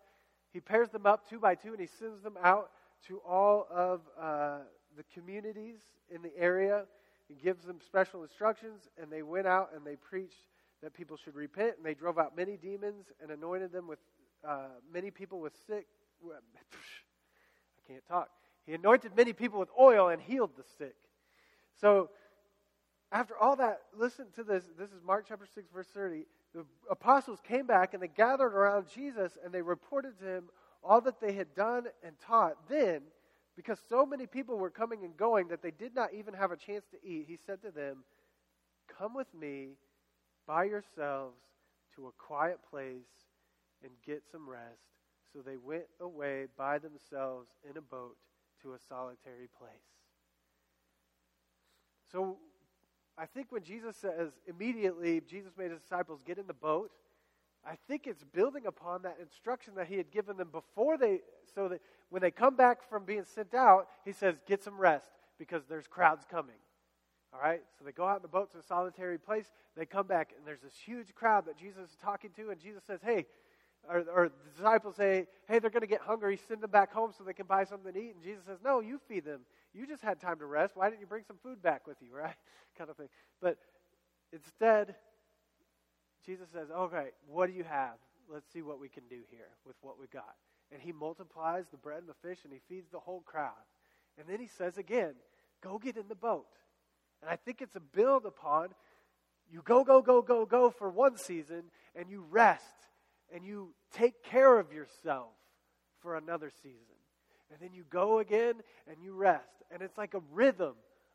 he 0.52 0.60
pairs 0.60 0.90
them 0.90 1.06
up 1.06 1.28
two 1.28 1.38
by 1.38 1.54
two, 1.54 1.70
and 1.70 1.80
he 1.80 1.86
sends 1.86 2.22
them 2.22 2.36
out 2.42 2.70
to 3.06 3.18
all 3.18 3.68
of 3.70 4.00
uh, 4.20 4.58
the 4.96 5.04
communities 5.14 5.78
in 6.12 6.22
the 6.22 6.36
area 6.36 6.86
he 7.30 7.36
gives 7.40 7.64
them 7.64 7.78
special 7.84 8.24
instructions, 8.24 8.88
and 9.00 9.10
they 9.10 9.22
went 9.22 9.46
out 9.46 9.70
and 9.74 9.86
they 9.86 9.94
preached 9.94 10.42
that 10.82 10.92
people 10.92 11.16
should 11.16 11.36
repent, 11.36 11.76
and 11.76 11.86
they 11.86 11.94
drove 11.94 12.18
out 12.18 12.36
many 12.36 12.56
demons 12.56 13.06
and 13.22 13.30
anointed 13.30 13.70
them 13.70 13.86
with 13.86 14.00
uh, 14.46 14.66
many 14.92 15.12
people 15.12 15.38
with 15.38 15.52
sick. 15.66 15.86
I 16.28 17.92
can't 17.92 18.04
talk. 18.08 18.30
He 18.66 18.74
anointed 18.74 19.16
many 19.16 19.32
people 19.32 19.60
with 19.60 19.68
oil 19.78 20.08
and 20.08 20.20
healed 20.20 20.50
the 20.56 20.64
sick. 20.76 20.96
So, 21.80 22.10
after 23.12 23.36
all 23.36 23.56
that, 23.56 23.82
listen 23.96 24.26
to 24.34 24.42
this. 24.42 24.64
This 24.78 24.90
is 24.90 25.02
Mark 25.04 25.26
chapter 25.28 25.46
6, 25.54 25.68
verse 25.72 25.88
30. 25.94 26.26
The 26.54 26.64
apostles 26.90 27.38
came 27.46 27.66
back 27.66 27.94
and 27.94 28.02
they 28.02 28.08
gathered 28.08 28.54
around 28.54 28.86
Jesus 28.92 29.38
and 29.44 29.52
they 29.52 29.62
reported 29.62 30.18
to 30.18 30.24
him 30.24 30.44
all 30.82 31.00
that 31.02 31.20
they 31.20 31.32
had 31.32 31.54
done 31.54 31.86
and 32.04 32.14
taught. 32.18 32.56
Then 32.68 33.02
because 33.60 33.78
so 33.90 34.06
many 34.06 34.26
people 34.26 34.56
were 34.56 34.70
coming 34.70 35.04
and 35.04 35.14
going 35.14 35.48
that 35.48 35.60
they 35.60 35.70
did 35.70 35.94
not 35.94 36.14
even 36.14 36.32
have 36.32 36.50
a 36.50 36.56
chance 36.56 36.86
to 36.92 36.96
eat, 37.06 37.26
he 37.28 37.36
said 37.46 37.60
to 37.60 37.70
them, 37.70 38.04
Come 38.98 39.12
with 39.12 39.26
me 39.38 39.72
by 40.46 40.64
yourselves 40.64 41.36
to 41.94 42.06
a 42.06 42.12
quiet 42.16 42.58
place 42.70 43.28
and 43.82 43.92
get 44.06 44.22
some 44.32 44.48
rest. 44.48 44.80
So 45.30 45.40
they 45.40 45.58
went 45.58 45.84
away 46.00 46.46
by 46.56 46.78
themselves 46.78 47.48
in 47.68 47.76
a 47.76 47.82
boat 47.82 48.16
to 48.62 48.72
a 48.72 48.78
solitary 48.88 49.50
place. 49.58 49.76
So 52.10 52.38
I 53.18 53.26
think 53.26 53.48
when 53.52 53.62
Jesus 53.62 53.94
says 53.94 54.30
immediately, 54.46 55.20
Jesus 55.20 55.52
made 55.58 55.70
his 55.70 55.82
disciples 55.82 56.22
get 56.26 56.38
in 56.38 56.46
the 56.46 56.54
boat, 56.54 56.90
I 57.66 57.76
think 57.88 58.06
it's 58.06 58.24
building 58.24 58.66
upon 58.66 59.02
that 59.02 59.18
instruction 59.20 59.74
that 59.76 59.86
he 59.86 59.96
had 59.96 60.10
given 60.10 60.36
them 60.36 60.48
before 60.50 60.96
they, 60.96 61.20
so 61.54 61.68
that 61.68 61.80
when 62.08 62.22
they 62.22 62.30
come 62.30 62.56
back 62.56 62.88
from 62.88 63.04
being 63.04 63.24
sent 63.24 63.54
out, 63.54 63.88
he 64.04 64.12
says, 64.12 64.36
Get 64.46 64.62
some 64.62 64.78
rest 64.78 65.06
because 65.38 65.64
there's 65.68 65.86
crowds 65.86 66.24
coming. 66.30 66.56
All 67.32 67.40
right? 67.40 67.62
So 67.78 67.84
they 67.84 67.92
go 67.92 68.06
out 68.06 68.16
in 68.16 68.22
the 68.22 68.28
boat 68.28 68.52
to 68.52 68.58
a 68.58 68.62
solitary 68.62 69.18
place. 69.18 69.46
They 69.76 69.86
come 69.86 70.06
back, 70.06 70.32
and 70.36 70.46
there's 70.46 70.62
this 70.62 70.74
huge 70.74 71.14
crowd 71.14 71.46
that 71.46 71.56
Jesus 71.56 71.90
is 71.90 71.96
talking 72.02 72.30
to, 72.36 72.50
and 72.50 72.60
Jesus 72.60 72.82
says, 72.86 73.00
Hey, 73.02 73.26
or, 73.88 74.04
or 74.14 74.28
the 74.28 74.50
disciples 74.56 74.96
say, 74.96 75.26
Hey, 75.46 75.58
they're 75.58 75.70
going 75.70 75.82
to 75.82 75.86
get 75.86 76.00
hungry. 76.00 76.38
Send 76.48 76.62
them 76.62 76.70
back 76.70 76.92
home 76.92 77.12
so 77.16 77.24
they 77.24 77.32
can 77.32 77.46
buy 77.46 77.64
something 77.64 77.92
to 77.92 77.98
eat. 77.98 78.14
And 78.14 78.22
Jesus 78.22 78.44
says, 78.46 78.58
No, 78.64 78.80
you 78.80 79.00
feed 79.08 79.24
them. 79.24 79.40
You 79.72 79.86
just 79.86 80.02
had 80.02 80.20
time 80.20 80.38
to 80.38 80.46
rest. 80.46 80.76
Why 80.76 80.88
didn't 80.88 81.00
you 81.00 81.06
bring 81.06 81.24
some 81.24 81.36
food 81.42 81.62
back 81.62 81.86
with 81.86 81.96
you, 82.00 82.08
right? 82.14 82.34
kind 82.76 82.90
of 82.90 82.96
thing. 82.96 83.08
But 83.40 83.58
instead, 84.32 84.94
Jesus 86.24 86.48
says, 86.52 86.68
Okay, 86.70 87.08
what 87.26 87.46
do 87.46 87.52
you 87.52 87.64
have? 87.64 87.94
Let's 88.32 88.50
see 88.52 88.62
what 88.62 88.80
we 88.80 88.88
can 88.88 89.04
do 89.08 89.20
here 89.30 89.48
with 89.66 89.76
what 89.82 89.98
we 89.98 90.06
got 90.06 90.36
and 90.72 90.80
he 90.80 90.92
multiplies 90.92 91.64
the 91.70 91.76
bread 91.76 91.98
and 91.98 92.08
the 92.08 92.28
fish 92.28 92.38
and 92.44 92.52
he 92.52 92.60
feeds 92.68 92.90
the 92.90 93.00
whole 93.00 93.20
crowd. 93.20 93.52
And 94.18 94.28
then 94.28 94.40
he 94.40 94.46
says 94.46 94.78
again, 94.78 95.14
go 95.62 95.78
get 95.78 95.96
in 95.96 96.08
the 96.08 96.14
boat. 96.14 96.46
And 97.22 97.30
I 97.30 97.36
think 97.36 97.60
it's 97.60 97.76
a 97.76 97.80
build 97.80 98.24
upon 98.24 98.68
you 99.52 99.62
go, 99.64 99.82
go, 99.82 100.00
go, 100.00 100.22
go, 100.22 100.46
go 100.46 100.70
for 100.70 100.88
one 100.88 101.16
season, 101.16 101.64
and 101.96 102.08
you 102.08 102.24
rest, 102.30 102.62
and 103.34 103.44
you 103.44 103.74
take 103.92 104.22
care 104.22 104.60
of 104.60 104.72
yourself 104.72 105.32
for 105.98 106.16
another 106.16 106.50
season. 106.62 106.78
And 107.50 107.58
then 107.60 107.74
you 107.74 107.84
go 107.90 108.20
again, 108.20 108.54
and 108.86 109.02
you 109.02 109.12
rest. 109.12 109.64
And 109.72 109.82
it's 109.82 109.98
like 109.98 110.14
a 110.14 110.22
rhythm 110.32 110.74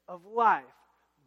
of 0.10 0.26
life. 0.26 0.64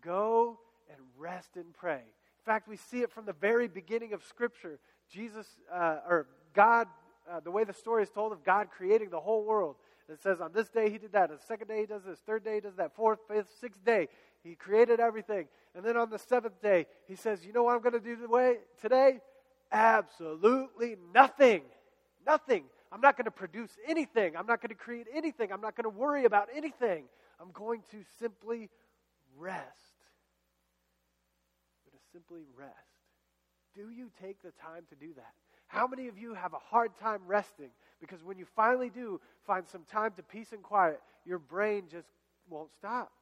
Go 0.02 0.58
and 0.90 0.98
rest 1.16 1.56
and 1.56 1.72
pray. 1.72 2.02
In 2.48 2.54
fact, 2.54 2.66
we 2.66 2.78
see 2.78 3.02
it 3.02 3.12
from 3.12 3.26
the 3.26 3.34
very 3.34 3.68
beginning 3.68 4.14
of 4.14 4.24
Scripture. 4.24 4.78
Jesus, 5.10 5.46
uh, 5.70 5.98
or 6.08 6.26
God, 6.54 6.86
uh, 7.30 7.40
the 7.40 7.50
way 7.50 7.64
the 7.64 7.74
story 7.74 8.02
is 8.02 8.08
told 8.08 8.32
of 8.32 8.42
God 8.42 8.68
creating 8.74 9.10
the 9.10 9.20
whole 9.20 9.44
world. 9.44 9.76
It 10.10 10.22
says 10.22 10.40
on 10.40 10.54
this 10.54 10.70
day 10.70 10.88
he 10.88 10.96
did 10.96 11.12
that, 11.12 11.28
on 11.30 11.36
the 11.36 11.42
second 11.42 11.68
day 11.68 11.80
he 11.80 11.84
does 11.84 12.04
this, 12.04 12.18
third 12.20 12.44
day 12.44 12.54
he 12.54 12.60
does 12.62 12.76
that, 12.76 12.96
fourth, 12.96 13.18
fifth, 13.28 13.50
sixth 13.60 13.84
day 13.84 14.08
he 14.42 14.54
created 14.54 14.98
everything. 14.98 15.46
And 15.74 15.84
then 15.84 15.98
on 15.98 16.08
the 16.08 16.18
seventh 16.18 16.62
day, 16.62 16.86
he 17.06 17.16
says, 17.16 17.44
You 17.44 17.52
know 17.52 17.64
what 17.64 17.74
I'm 17.74 17.82
going 17.82 17.92
to 17.92 18.00
do 18.00 18.16
today? 18.80 19.20
Absolutely 19.70 20.96
nothing. 21.12 21.60
Nothing. 22.26 22.64
I'm 22.90 23.02
not 23.02 23.18
going 23.18 23.26
to 23.26 23.30
produce 23.30 23.76
anything. 23.86 24.38
I'm 24.38 24.46
not 24.46 24.62
going 24.62 24.70
to 24.70 24.74
create 24.74 25.06
anything. 25.14 25.52
I'm 25.52 25.60
not 25.60 25.76
going 25.76 25.84
to 25.84 25.90
worry 25.90 26.24
about 26.24 26.48
anything. 26.56 27.04
I'm 27.42 27.50
going 27.52 27.82
to 27.90 27.98
simply 28.18 28.70
rest. 29.36 29.87
Simply 32.12 32.42
rest. 32.56 32.72
Do 33.74 33.90
you 33.90 34.10
take 34.22 34.42
the 34.42 34.52
time 34.52 34.84
to 34.90 34.96
do 34.96 35.12
that? 35.14 35.32
How 35.66 35.86
many 35.86 36.08
of 36.08 36.18
you 36.18 36.34
have 36.34 36.54
a 36.54 36.58
hard 36.58 36.96
time 36.98 37.20
resting? 37.26 37.70
Because 38.00 38.24
when 38.24 38.38
you 38.38 38.46
finally 38.56 38.88
do 38.90 39.20
find 39.46 39.66
some 39.68 39.84
time 39.84 40.12
to 40.16 40.22
peace 40.22 40.52
and 40.52 40.62
quiet, 40.62 41.00
your 41.26 41.38
brain 41.38 41.84
just 41.90 42.08
won't 42.48 42.72
stop 42.72 43.12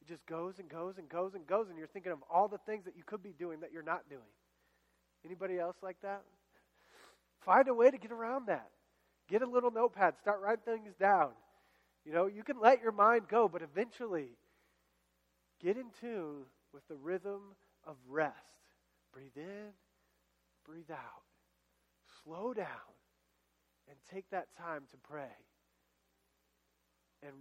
It 0.00 0.08
just 0.08 0.24
goes 0.26 0.60
and 0.60 0.68
goes 0.68 0.98
and 0.98 1.08
goes 1.08 1.34
and 1.34 1.46
goes, 1.46 1.68
and 1.68 1.76
you're 1.76 1.88
thinking 1.88 2.12
of 2.12 2.18
all 2.30 2.46
the 2.46 2.58
things 2.58 2.84
that 2.84 2.96
you 2.96 3.02
could 3.04 3.22
be 3.22 3.32
doing 3.32 3.60
that 3.60 3.72
you're 3.72 3.82
not 3.82 4.08
doing. 4.08 4.22
Anybody 5.24 5.58
else 5.58 5.76
like 5.82 6.00
that? 6.02 6.22
Find 7.40 7.66
a 7.68 7.74
way 7.74 7.90
to 7.90 7.98
get 7.98 8.12
around 8.12 8.46
that. 8.46 8.70
Get 9.28 9.42
a 9.42 9.46
little 9.46 9.70
notepad, 9.70 10.16
start 10.20 10.40
writing 10.40 10.62
things 10.64 10.94
down. 10.98 11.30
You 12.04 12.12
know, 12.12 12.26
you 12.26 12.42
can 12.44 12.60
let 12.60 12.80
your 12.80 12.92
mind 12.92 13.28
go, 13.28 13.48
but 13.48 13.62
eventually 13.62 14.28
get 15.60 15.76
in 15.76 15.86
tune 16.00 16.44
with 16.72 16.86
the 16.88 16.94
rhythm 16.94 17.56
of 17.88 17.96
rest. 18.08 18.36
Breathe 19.12 19.36
in, 19.36 19.72
breathe 20.64 20.90
out. 20.90 21.24
Slow 22.22 22.54
down 22.54 22.94
and 23.88 23.96
take 24.12 24.30
that 24.30 24.46
time 24.56 24.82
to 24.92 24.96
pray 24.98 25.34
and 27.26 27.32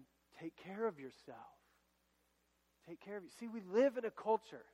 take 0.41 0.55
care 0.55 0.87
of 0.87 0.99
yourself 0.99 1.57
take 2.87 2.99
care 3.01 3.17
of 3.17 3.23
you. 3.23 3.29
See, 3.39 3.47
we 3.47 3.61
live 3.73 3.97
in 3.97 4.05
a 4.05 4.11
culture. 4.11 4.65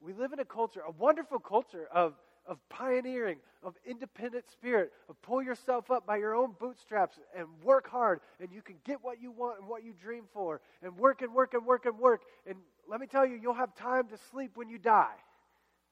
We 0.00 0.12
live 0.12 0.32
in 0.32 0.38
a 0.38 0.44
culture, 0.44 0.80
a 0.86 0.90
wonderful 0.90 1.38
culture 1.38 1.88
of, 1.92 2.14
of 2.46 2.58
pioneering, 2.68 3.38
of 3.62 3.74
independent 3.86 4.44
spirit, 4.50 4.92
of 5.08 5.20
pull 5.22 5.42
yourself 5.42 5.90
up 5.90 6.06
by 6.06 6.16
your 6.16 6.34
own 6.34 6.54
bootstraps 6.58 7.18
and 7.36 7.46
work 7.62 7.88
hard, 7.88 8.20
and 8.40 8.52
you 8.52 8.62
can 8.62 8.76
get 8.84 8.98
what 9.02 9.20
you 9.20 9.30
want 9.30 9.60
and 9.60 9.68
what 9.68 9.84
you 9.84 9.92
dream 9.92 10.24
for, 10.32 10.60
and 10.82 10.96
work 10.96 11.22
and 11.22 11.32
work 11.32 11.54
and 11.54 11.64
work 11.64 11.86
and 11.86 11.98
work. 11.98 12.22
And 12.46 12.56
let 12.88 13.00
me 13.00 13.06
tell 13.06 13.24
you, 13.26 13.38
you'll 13.40 13.54
have 13.54 13.74
time 13.74 14.08
to 14.08 14.16
sleep 14.30 14.52
when 14.56 14.68
you 14.68 14.78
die. 14.78 15.14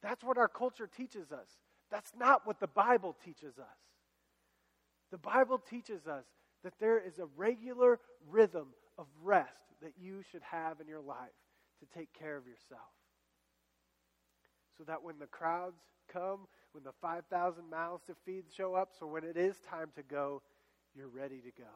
That's 0.02 0.24
what 0.24 0.38
our 0.38 0.48
culture 0.48 0.86
teaches 0.86 1.32
us. 1.32 1.48
That's 1.90 2.12
not 2.18 2.46
what 2.46 2.60
the 2.60 2.66
Bible 2.66 3.16
teaches 3.24 3.58
us. 3.58 3.78
The 5.10 5.18
Bible 5.18 5.58
teaches 5.58 6.06
us 6.06 6.24
that 6.62 6.74
there 6.78 6.98
is 6.98 7.18
a 7.18 7.26
regular 7.36 7.98
rhythm 8.30 8.68
of 8.98 9.06
rest 9.22 9.64
that 9.82 9.92
you 9.98 10.22
should 10.30 10.42
have 10.42 10.80
in 10.80 10.86
your 10.86 11.00
life 11.00 11.16
to 11.80 11.98
take 11.98 12.12
care 12.12 12.36
of 12.36 12.46
yourself. 12.46 12.80
So 14.76 14.84
that 14.84 15.02
when 15.02 15.18
the 15.18 15.26
crowds 15.26 15.80
come, 16.12 16.46
when 16.72 16.84
the 16.84 16.92
5,000 17.00 17.68
mouths 17.68 18.04
to 18.06 18.14
feed 18.24 18.44
show 18.54 18.74
up, 18.74 18.90
so 18.98 19.06
when 19.06 19.24
it 19.24 19.36
is 19.36 19.56
time 19.68 19.88
to 19.96 20.02
go, 20.02 20.42
you're 20.94 21.08
ready 21.08 21.40
to 21.40 21.50
go. 21.58 21.68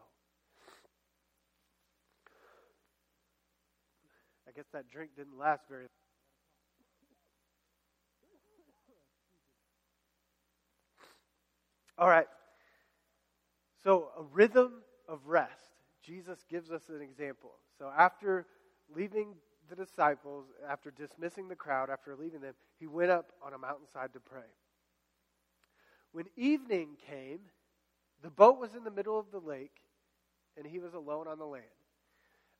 Guess 4.54 4.66
that 4.72 4.88
drink 4.90 5.10
didn't 5.16 5.38
last 5.38 5.62
very 5.68 5.82
long. 5.82 5.88
All 11.96 12.08
right. 12.08 12.26
So, 13.82 14.08
a 14.18 14.22
rhythm 14.22 14.72
of 15.08 15.20
rest. 15.26 15.74
Jesus 16.04 16.44
gives 16.50 16.70
us 16.70 16.88
an 16.88 17.00
example. 17.00 17.52
So 17.78 17.90
after 17.96 18.46
leaving 18.94 19.34
the 19.68 19.76
disciples, 19.76 20.46
after 20.68 20.90
dismissing 20.90 21.48
the 21.48 21.56
crowd, 21.56 21.90
after 21.90 22.14
leaving 22.14 22.40
them, 22.40 22.54
he 22.78 22.86
went 22.86 23.10
up 23.10 23.32
on 23.44 23.54
a 23.54 23.58
mountainside 23.58 24.12
to 24.12 24.20
pray. 24.20 24.42
When 26.12 26.26
evening 26.36 26.96
came, 27.08 27.40
the 28.22 28.30
boat 28.30 28.58
was 28.58 28.74
in 28.74 28.84
the 28.84 28.90
middle 28.90 29.18
of 29.18 29.30
the 29.32 29.40
lake, 29.40 29.80
and 30.56 30.66
he 30.66 30.78
was 30.78 30.94
alone 30.94 31.26
on 31.26 31.38
the 31.38 31.46
land. 31.46 31.64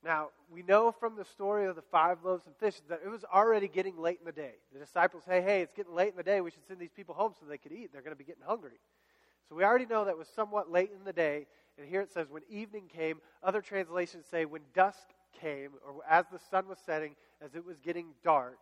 Now, 0.05 0.29
we 0.51 0.63
know 0.63 0.93
from 0.93 1.17
the 1.17 1.25
story 1.25 1.67
of 1.67 1.77
the 1.77 1.83
five 1.83 2.19
loaves 2.23 2.45
and 2.47 2.55
fish 2.57 2.81
that 2.91 3.01
it 3.03 3.09
was 3.09 3.25
already 3.25 3.69
getting 3.69 3.97
late 3.97 4.19
in 4.21 4.27
the 4.27 4.33
day. 4.33 4.53
The 4.73 4.79
disciples, 4.79 5.25
say, 5.25 5.41
hey, 5.41 5.63
it's 5.63 5.73
getting 5.73 5.95
late 5.95 6.11
in 6.11 6.17
the 6.17 6.23
day. 6.23 6.43
We 6.43 6.51
should 6.51 6.67
send 6.69 6.79
these 6.79 6.93
people 6.95 7.15
home 7.15 7.33
so 7.41 7.47
they 7.47 7.57
could 7.57 7.73
eat. 7.73 7.91
They're 7.91 8.03
going 8.03 8.13
to 8.13 8.19
be 8.19 8.25
getting 8.25 8.43
hungry. 8.47 8.79
So 9.49 9.55
we 9.55 9.65
already 9.65 9.87
know 9.87 10.05
that 10.05 10.19
was 10.19 10.29
somewhat 10.29 10.71
late 10.71 10.91
in 10.95 11.05
the 11.05 11.13
day, 11.13 11.47
and 11.79 11.89
here 11.89 12.03
it 12.03 12.13
says, 12.13 12.29
when 12.29 12.43
evening 12.51 12.85
came. 12.95 13.21
Other 13.43 13.63
translations 13.63 14.27
say, 14.31 14.45
when 14.45 14.61
dusk 14.75 15.09
came, 15.41 15.71
or 15.87 16.03
as 16.09 16.27
the 16.31 16.39
sun 16.51 16.69
was 16.69 16.79
setting, 16.85 17.17
as 17.43 17.55
it 17.55 17.65
was 17.65 17.79
getting 17.79 18.09
dark. 18.23 18.59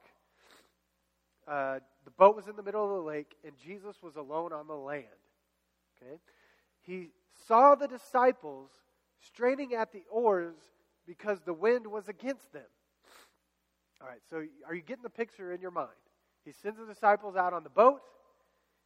Uh, 1.47 1.81
the 2.05 2.11
boat 2.13 2.37
was 2.37 2.47
in 2.47 2.55
the 2.55 2.63
middle 2.63 2.85
of 2.85 2.91
the 2.91 3.09
lake, 3.09 3.35
and 3.45 3.53
Jesus 3.59 3.97
was 4.01 4.15
alone 4.15 4.53
on 4.53 4.69
the 4.69 4.75
land. 4.75 5.07
Okay? 6.01 6.19
He 6.83 7.11
saw 7.49 7.75
the 7.75 7.89
disciples 7.89 8.71
straining 9.21 9.75
at 9.75 9.93
the 9.93 10.05
oars 10.09 10.55
because 11.07 11.41
the 11.41 11.55
wind 11.55 11.87
was 11.87 12.09
against 12.09 12.53
them. 12.53 12.63
All 14.01 14.09
right, 14.09 14.21
so 14.31 14.45
are 14.67 14.75
you 14.75 14.83
getting 14.83 15.03
the 15.03 15.11
picture 15.11 15.53
in 15.53 15.61
your 15.61 15.71
mind? 15.71 15.89
He 16.45 16.53
sends 16.53 16.79
the 16.79 16.87
disciples 16.87 17.37
out 17.37 17.53
on 17.53 17.63
the 17.63 17.71
boat. 17.71 18.01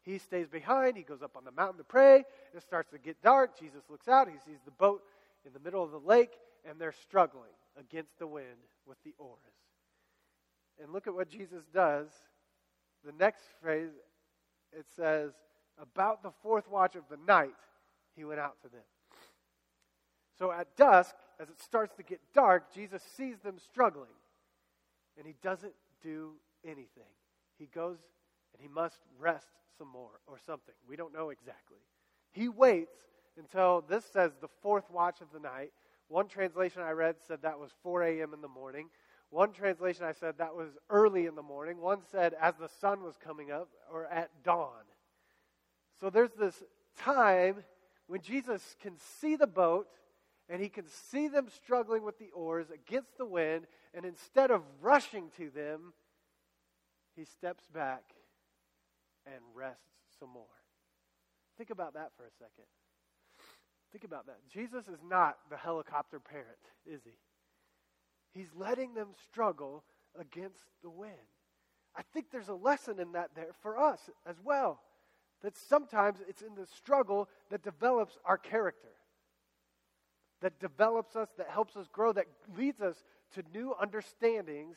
He 0.02 0.18
stays 0.18 0.46
behind. 0.46 0.96
He 0.96 1.02
goes 1.02 1.22
up 1.22 1.36
on 1.36 1.44
the 1.44 1.50
mountain 1.50 1.78
to 1.78 1.84
pray. 1.84 2.24
It 2.54 2.62
starts 2.62 2.90
to 2.90 2.98
get 2.98 3.20
dark. 3.22 3.58
Jesus 3.58 3.82
looks 3.88 4.08
out. 4.08 4.28
He 4.28 4.36
sees 4.44 4.60
the 4.64 4.70
boat 4.70 5.02
in 5.44 5.52
the 5.52 5.60
middle 5.60 5.82
of 5.82 5.90
the 5.90 5.98
lake, 5.98 6.32
and 6.68 6.78
they're 6.78 6.92
struggling 6.92 7.50
against 7.78 8.18
the 8.18 8.26
wind 8.26 8.46
with 8.86 8.98
the 9.04 9.14
oars. 9.18 9.38
And 10.82 10.92
look 10.92 11.06
at 11.06 11.14
what 11.14 11.28
Jesus 11.28 11.64
does. 11.72 12.08
The 13.04 13.12
next 13.18 13.42
phrase, 13.62 13.90
it 14.72 14.86
says, 14.94 15.32
About 15.80 16.22
the 16.22 16.32
fourth 16.42 16.68
watch 16.68 16.94
of 16.94 17.04
the 17.10 17.18
night, 17.26 17.54
he 18.14 18.24
went 18.24 18.40
out 18.40 18.60
to 18.62 18.68
them. 18.68 18.82
So 20.38 20.52
at 20.52 20.76
dusk, 20.76 21.14
as 21.40 21.48
it 21.48 21.60
starts 21.60 21.94
to 21.96 22.02
get 22.02 22.20
dark, 22.34 22.72
Jesus 22.74 23.02
sees 23.16 23.38
them 23.40 23.56
struggling, 23.58 24.14
and 25.18 25.26
he 25.26 25.34
doesn't 25.42 25.74
do 26.02 26.32
anything. 26.64 27.12
He 27.58 27.66
goes 27.66 27.98
and 28.52 28.62
he 28.62 28.68
must 28.68 28.98
rest 29.18 29.46
some 29.78 29.88
more 29.88 30.20
or 30.26 30.38
something. 30.46 30.74
We 30.88 30.96
don't 30.96 31.12
know 31.12 31.30
exactly. 31.30 31.78
He 32.32 32.48
waits 32.48 32.96
until 33.38 33.84
this 33.88 34.04
says 34.04 34.32
the 34.40 34.48
fourth 34.62 34.90
watch 34.90 35.20
of 35.20 35.28
the 35.32 35.40
night. 35.40 35.72
One 36.08 36.28
translation 36.28 36.82
I 36.82 36.90
read 36.90 37.16
said 37.26 37.42
that 37.42 37.58
was 37.58 37.70
4 37.82 38.02
a.m. 38.04 38.32
in 38.32 38.40
the 38.40 38.48
morning. 38.48 38.88
One 39.30 39.52
translation 39.52 40.04
I 40.04 40.12
said 40.12 40.38
that 40.38 40.54
was 40.54 40.70
early 40.88 41.26
in 41.26 41.34
the 41.34 41.42
morning. 41.42 41.80
One 41.80 42.00
said 42.10 42.34
as 42.40 42.54
the 42.56 42.68
sun 42.80 43.02
was 43.02 43.16
coming 43.16 43.50
up 43.50 43.68
or 43.92 44.06
at 44.06 44.30
dawn. 44.44 44.84
So 46.00 46.10
there's 46.10 46.32
this 46.38 46.62
time 46.98 47.64
when 48.06 48.20
Jesus 48.20 48.76
can 48.80 48.94
see 49.20 49.36
the 49.36 49.46
boat 49.46 49.88
and 50.48 50.62
he 50.62 50.68
can 50.68 50.86
see 50.88 51.28
them 51.28 51.48
struggling 51.48 52.02
with 52.02 52.18
the 52.18 52.30
oars 52.30 52.66
against 52.70 53.16
the 53.18 53.26
wind, 53.26 53.66
and 53.94 54.04
instead 54.04 54.50
of 54.50 54.62
rushing 54.80 55.30
to 55.36 55.50
them, 55.50 55.92
he 57.16 57.24
steps 57.24 57.64
back 57.72 58.02
and 59.26 59.42
rests 59.54 59.80
some 60.20 60.30
more. 60.30 60.44
Think 61.56 61.70
about 61.70 61.94
that 61.94 62.12
for 62.16 62.24
a 62.24 62.30
second. 62.38 62.66
Think 63.92 64.04
about 64.04 64.26
that. 64.26 64.38
Jesus 64.52 64.88
is 64.88 65.00
not 65.08 65.38
the 65.50 65.56
helicopter 65.56 66.20
parent, 66.20 66.58
is 66.84 67.00
he? 67.04 67.18
He's 68.38 68.50
letting 68.54 68.94
them 68.94 69.08
struggle 69.24 69.84
against 70.18 70.64
the 70.82 70.90
wind. 70.90 71.12
I 71.96 72.02
think 72.12 72.26
there's 72.30 72.48
a 72.48 72.54
lesson 72.54 73.00
in 73.00 73.12
that 73.12 73.30
there 73.34 73.54
for 73.62 73.78
us 73.78 74.10
as 74.26 74.36
well. 74.44 74.80
That 75.42 75.56
sometimes 75.56 76.18
it's 76.28 76.42
in 76.42 76.54
the 76.54 76.66
struggle 76.66 77.28
that 77.50 77.62
develops 77.62 78.18
our 78.24 78.36
character, 78.36 78.88
that 80.46 80.60
develops 80.60 81.16
us, 81.16 81.28
that 81.38 81.48
helps 81.48 81.76
us 81.76 81.88
grow, 81.92 82.12
that 82.12 82.26
leads 82.56 82.80
us 82.80 83.02
to 83.34 83.42
new 83.52 83.74
understandings 83.80 84.76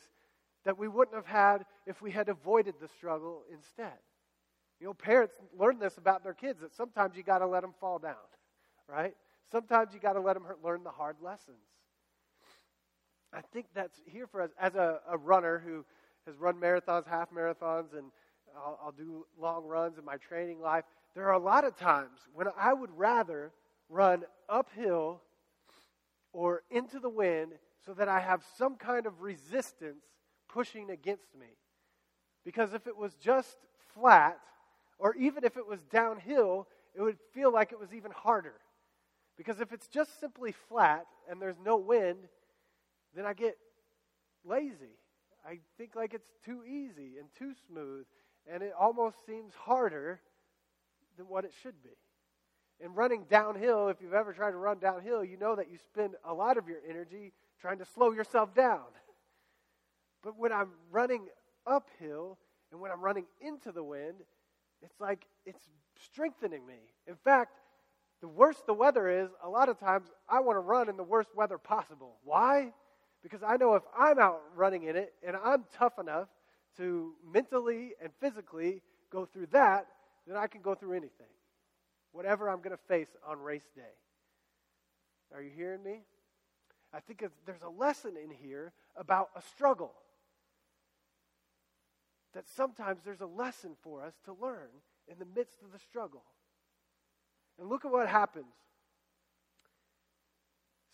that 0.64 0.76
we 0.76 0.88
wouldn't 0.88 1.14
have 1.14 1.26
had 1.26 1.64
if 1.86 2.02
we 2.02 2.10
had 2.10 2.28
avoided 2.28 2.74
the 2.80 2.88
struggle 2.88 3.44
instead. 3.54 3.92
You 4.80 4.88
know, 4.88 4.94
parents 4.94 5.32
learn 5.56 5.78
this 5.78 5.96
about 5.96 6.24
their 6.24 6.34
kids 6.34 6.60
that 6.60 6.74
sometimes 6.74 7.16
you 7.16 7.22
got 7.22 7.38
to 7.38 7.46
let 7.46 7.62
them 7.62 7.72
fall 7.78 8.00
down, 8.00 8.16
right? 8.88 9.14
Sometimes 9.52 9.94
you 9.94 10.00
got 10.00 10.14
to 10.14 10.20
let 10.20 10.34
them 10.34 10.44
learn 10.64 10.82
the 10.82 10.90
hard 10.90 11.18
lessons. 11.22 11.62
I 13.32 13.40
think 13.40 13.66
that's 13.72 14.02
here 14.06 14.26
for 14.26 14.42
us 14.42 14.50
as 14.60 14.74
a, 14.74 14.98
a 15.08 15.16
runner 15.16 15.62
who 15.64 15.84
has 16.26 16.34
run 16.36 16.56
marathons, 16.56 17.06
half 17.06 17.30
marathons, 17.30 17.96
and 17.96 18.10
I'll, 18.56 18.76
I'll 18.86 18.92
do 18.92 19.24
long 19.40 19.66
runs 19.66 19.98
in 19.98 20.04
my 20.04 20.16
training 20.16 20.60
life. 20.60 20.82
There 21.14 21.26
are 21.26 21.34
a 21.34 21.38
lot 21.38 21.62
of 21.62 21.76
times 21.76 22.18
when 22.34 22.48
I 22.58 22.72
would 22.72 22.90
rather 22.96 23.52
run 23.88 24.24
uphill 24.48 25.22
or 26.32 26.62
into 26.70 26.98
the 27.00 27.08
wind 27.08 27.52
so 27.84 27.94
that 27.94 28.08
I 28.08 28.20
have 28.20 28.44
some 28.56 28.76
kind 28.76 29.06
of 29.06 29.22
resistance 29.22 30.04
pushing 30.48 30.90
against 30.90 31.34
me. 31.38 31.46
Because 32.44 32.74
if 32.74 32.86
it 32.86 32.96
was 32.96 33.14
just 33.14 33.56
flat, 33.94 34.38
or 34.98 35.14
even 35.16 35.44
if 35.44 35.56
it 35.56 35.66
was 35.66 35.82
downhill, 35.84 36.68
it 36.94 37.02
would 37.02 37.18
feel 37.32 37.52
like 37.52 37.72
it 37.72 37.80
was 37.80 37.92
even 37.92 38.10
harder. 38.10 38.54
Because 39.36 39.60
if 39.60 39.72
it's 39.72 39.88
just 39.88 40.20
simply 40.20 40.52
flat 40.52 41.06
and 41.28 41.40
there's 41.40 41.58
no 41.64 41.76
wind, 41.76 42.28
then 43.14 43.24
I 43.24 43.32
get 43.32 43.56
lazy. 44.44 44.96
I 45.46 45.60
think 45.78 45.94
like 45.96 46.14
it's 46.14 46.30
too 46.44 46.62
easy 46.64 47.12
and 47.18 47.28
too 47.38 47.52
smooth, 47.66 48.04
and 48.50 48.62
it 48.62 48.72
almost 48.78 49.24
seems 49.24 49.54
harder 49.54 50.20
than 51.16 51.26
what 51.26 51.44
it 51.44 51.52
should 51.62 51.82
be. 51.82 51.90
And 52.82 52.96
running 52.96 53.24
downhill, 53.28 53.88
if 53.88 54.00
you've 54.00 54.14
ever 54.14 54.32
tried 54.32 54.52
to 54.52 54.56
run 54.56 54.78
downhill, 54.78 55.22
you 55.22 55.36
know 55.36 55.54
that 55.56 55.70
you 55.70 55.78
spend 55.78 56.14
a 56.24 56.32
lot 56.32 56.56
of 56.56 56.66
your 56.66 56.78
energy 56.88 57.32
trying 57.60 57.78
to 57.78 57.84
slow 57.84 58.12
yourself 58.12 58.54
down. 58.54 58.86
But 60.22 60.38
when 60.38 60.52
I'm 60.52 60.70
running 60.90 61.28
uphill 61.66 62.38
and 62.72 62.80
when 62.80 62.90
I'm 62.90 63.00
running 63.00 63.26
into 63.40 63.72
the 63.72 63.82
wind, 63.82 64.16
it's 64.82 64.98
like 64.98 65.26
it's 65.44 65.68
strengthening 66.02 66.66
me. 66.66 66.78
In 67.06 67.16
fact, 67.16 67.58
the 68.20 68.28
worse 68.28 68.62
the 68.66 68.74
weather 68.74 69.08
is, 69.08 69.30
a 69.42 69.48
lot 69.48 69.68
of 69.68 69.78
times 69.78 70.08
I 70.28 70.40
want 70.40 70.56
to 70.56 70.60
run 70.60 70.88
in 70.88 70.96
the 70.96 71.02
worst 71.02 71.30
weather 71.34 71.58
possible. 71.58 72.16
Why? 72.24 72.72
Because 73.22 73.42
I 73.42 73.56
know 73.56 73.74
if 73.74 73.82
I'm 73.98 74.18
out 74.18 74.40
running 74.54 74.84
in 74.84 74.96
it 74.96 75.12
and 75.26 75.36
I'm 75.36 75.64
tough 75.74 75.98
enough 75.98 76.28
to 76.76 77.14
mentally 77.30 77.92
and 78.02 78.10
physically 78.20 78.82
go 79.10 79.26
through 79.26 79.48
that, 79.52 79.86
then 80.26 80.36
I 80.36 80.46
can 80.46 80.62
go 80.62 80.74
through 80.74 80.92
anything, 80.92 81.26
whatever 82.12 82.48
I'm 82.48 82.58
going 82.58 82.76
to 82.76 82.82
face 82.88 83.08
on 83.26 83.40
race 83.40 83.68
day. 83.74 83.82
Are 85.34 85.42
you 85.42 85.50
hearing 85.54 85.82
me? 85.82 86.00
I 86.92 87.00
think 87.00 87.24
there's 87.46 87.62
a 87.62 87.68
lesson 87.68 88.12
in 88.22 88.30
here 88.30 88.72
about 88.96 89.30
a 89.36 89.42
struggle. 89.42 89.92
That 92.34 92.48
sometimes 92.48 93.02
there's 93.04 93.20
a 93.20 93.26
lesson 93.26 93.72
for 93.82 94.04
us 94.04 94.14
to 94.24 94.32
learn 94.40 94.68
in 95.08 95.18
the 95.18 95.26
midst 95.36 95.62
of 95.62 95.72
the 95.72 95.78
struggle. 95.78 96.22
And 97.58 97.68
look 97.68 97.84
at 97.84 97.90
what 97.90 98.08
happens. 98.08 98.54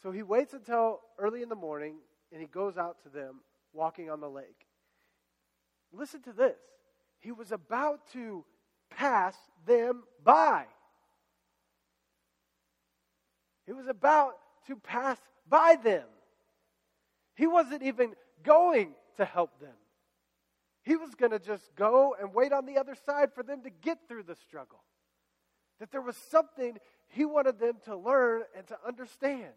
So 0.02 0.10
he 0.10 0.22
waits 0.22 0.52
until 0.52 1.00
early 1.18 1.42
in 1.42 1.48
the 1.48 1.54
morning 1.54 1.96
and 2.32 2.40
he 2.40 2.46
goes 2.46 2.76
out 2.76 3.02
to 3.04 3.08
them 3.08 3.40
walking 3.72 4.10
on 4.10 4.20
the 4.20 4.28
lake. 4.28 4.66
Listen 5.92 6.22
to 6.22 6.32
this. 6.32 6.58
He 7.20 7.32
was 7.32 7.52
about 7.52 8.00
to 8.12 8.44
pass 8.90 9.34
them 9.66 10.04
by. 10.22 10.66
He 13.66 13.72
was 13.72 13.88
about 13.88 14.34
to 14.68 14.76
pass 14.76 15.18
by 15.48 15.76
them. 15.82 16.04
He 17.34 17.46
wasn't 17.46 17.82
even 17.82 18.14
going 18.42 18.94
to 19.16 19.24
help 19.24 19.60
them. 19.60 19.74
He 20.82 20.96
was 20.96 21.14
going 21.14 21.32
to 21.32 21.38
just 21.38 21.74
go 21.74 22.16
and 22.18 22.32
wait 22.32 22.52
on 22.52 22.64
the 22.64 22.78
other 22.78 22.94
side 22.94 23.32
for 23.34 23.42
them 23.42 23.62
to 23.62 23.70
get 23.70 23.98
through 24.08 24.22
the 24.22 24.36
struggle. 24.36 24.82
That 25.80 25.90
there 25.90 26.00
was 26.00 26.16
something 26.16 26.78
he 27.08 27.24
wanted 27.24 27.58
them 27.58 27.74
to 27.84 27.96
learn 27.96 28.42
and 28.56 28.66
to 28.68 28.78
understand. 28.86 29.52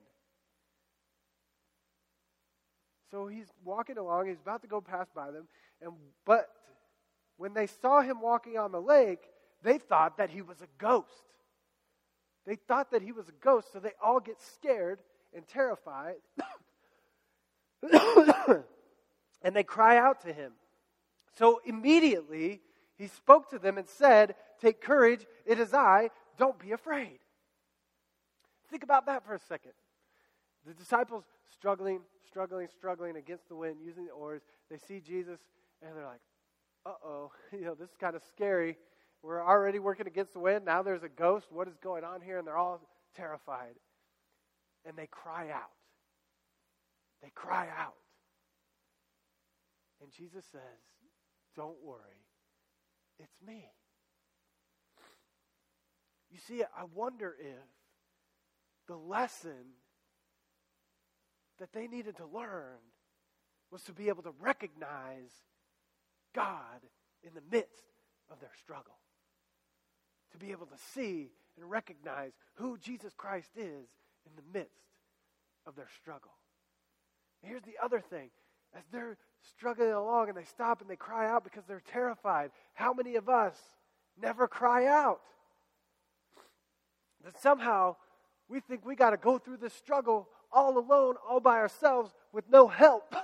So 3.12 3.28
he's 3.28 3.48
walking 3.64 3.98
along, 3.98 4.28
he's 4.28 4.40
about 4.42 4.62
to 4.62 4.68
go 4.68 4.82
past 4.82 5.14
by 5.16 5.32
them, 5.32 5.48
and 5.82 5.94
but 6.26 6.48
when 7.38 7.54
they 7.54 7.68
saw 7.68 8.02
him 8.02 8.22
walking 8.22 8.58
on 8.58 8.72
the 8.72 8.82
lake, 8.82 9.22
they 9.64 9.78
thought 9.78 10.18
that 10.18 10.30
he 10.30 10.42
was 10.42 10.62
a 10.62 10.68
ghost. 10.78 11.08
They 12.50 12.56
thought 12.56 12.90
that 12.90 13.04
he 13.04 13.12
was 13.12 13.30
a 13.30 13.44
ghost, 13.44 13.72
so 13.72 13.80
they 13.80 13.92
all 14.04 14.20
get 14.20 14.42
scared 14.42 14.98
and 15.36 15.48
terrified. 15.48 16.16
and 19.44 19.56
they 19.56 19.62
cry 19.62 20.00
out 20.00 20.22
to 20.22 20.34
him. 20.34 20.54
So 21.38 21.62
immediately 21.64 22.62
he 22.98 23.06
spoke 23.06 23.52
to 23.52 23.60
them 23.60 23.78
and 23.78 23.88
said, 23.88 24.34
Take 24.60 24.82
courage, 24.82 25.28
it 25.46 25.60
is 25.60 25.76
I, 25.76 26.10
don't 26.40 26.58
be 26.58 26.72
afraid. 26.72 27.20
Think 28.72 28.82
about 28.82 29.06
that 29.06 29.24
for 29.24 29.36
a 29.36 29.40
second. 29.40 29.74
The 30.66 30.74
disciples 30.74 31.26
struggling, 31.54 32.00
struggling, 32.28 32.68
struggling 32.76 33.16
against 33.16 33.48
the 33.48 33.56
wind, 33.56 33.76
using 33.86 34.06
the 34.06 34.12
oars. 34.12 34.42
They 34.72 34.78
see 34.78 35.02
Jesus 35.02 35.40
and 35.84 35.96
they're 35.96 36.04
like, 36.04 36.22
uh 36.84 36.94
oh, 37.06 37.32
you 37.54 37.66
know, 37.66 37.76
this 37.76 37.90
is 37.90 37.96
kind 38.02 38.16
of 38.16 38.24
scary. 38.24 38.76
We're 39.22 39.44
already 39.46 39.80
working 39.80 40.08
against 40.08 40.34
the 40.34 40.40
wind. 40.40 40.66
Now 40.66 40.82
there's 40.82 41.04
a 41.04 41.10
ghost. 41.10 41.48
What 41.52 41.68
is 41.68 41.76
going 41.84 42.04
on 42.04 42.22
here? 42.22 42.38
And 42.38 42.48
they're 42.48 42.58
all 42.58 42.82
terrified. 43.16 43.76
And 44.86 44.98
they 44.98 45.08
cry 45.08 45.50
out. 45.50 45.72
They 47.22 47.32
cry 47.36 47.68
out. 47.78 47.96
And 50.02 50.12
Jesus 50.12 50.46
says, 50.52 50.62
Don't 51.56 51.78
worry, 51.84 52.26
it's 53.20 53.36
me. 53.46 53.66
You 56.32 56.38
see, 56.48 56.64
I 56.64 56.84
wonder 56.94 57.36
if 57.40 57.68
the 58.88 58.96
lesson 58.96 59.74
that 61.60 61.74
they 61.74 61.88
needed 61.88 62.18
to 62.18 62.26
learn 62.26 62.78
was 63.72 63.84
to 63.84 63.94
be 63.94 64.08
able 64.08 64.24
to 64.24 64.34
recognize 64.40 65.32
God 66.34 66.82
in 67.24 67.34
the 67.34 67.42
midst 67.52 67.84
of 68.32 68.40
their 68.40 68.52
struggle. 68.58 68.98
To 70.32 70.38
be 70.38 70.52
able 70.52 70.68
to 70.68 70.78
see 70.94 71.32
and 71.58 71.70
recognize 71.70 72.32
who 72.56 72.78
Jesus 72.78 73.14
Christ 73.18 73.50
is 73.56 73.88
in 74.26 74.32
the 74.36 74.60
midst 74.60 74.74
of 75.66 75.76
their 75.76 75.88
struggle. 76.02 76.32
And 77.42 77.50
here's 77.50 77.64
the 77.64 77.84
other 77.84 78.00
thing 78.00 78.30
as 78.76 78.84
they're 78.92 79.18
struggling 79.56 79.92
along 79.92 80.30
and 80.30 80.38
they 80.38 80.44
stop 80.44 80.82
and 80.82 80.90
they 80.90 80.96
cry 80.96 81.30
out 81.30 81.44
because 81.44 81.64
they're 81.68 81.82
terrified, 81.92 82.52
how 82.74 82.94
many 82.94 83.16
of 83.16 83.30
us 83.30 83.56
never 84.22 84.48
cry 84.48 84.86
out? 84.86 85.22
That 87.24 87.42
somehow 87.42 87.96
we 88.48 88.60
think 88.60 88.86
we 88.86 88.96
got 88.96 89.12
to 89.12 89.18
go 89.18 89.38
through 89.38 89.58
this 89.58 89.74
struggle 89.74 90.28
all 90.52 90.78
alone, 90.78 91.16
all 91.28 91.40
by 91.40 91.58
ourselves, 91.58 92.12
with 92.32 92.46
no 92.50 92.68
help. 92.68 93.16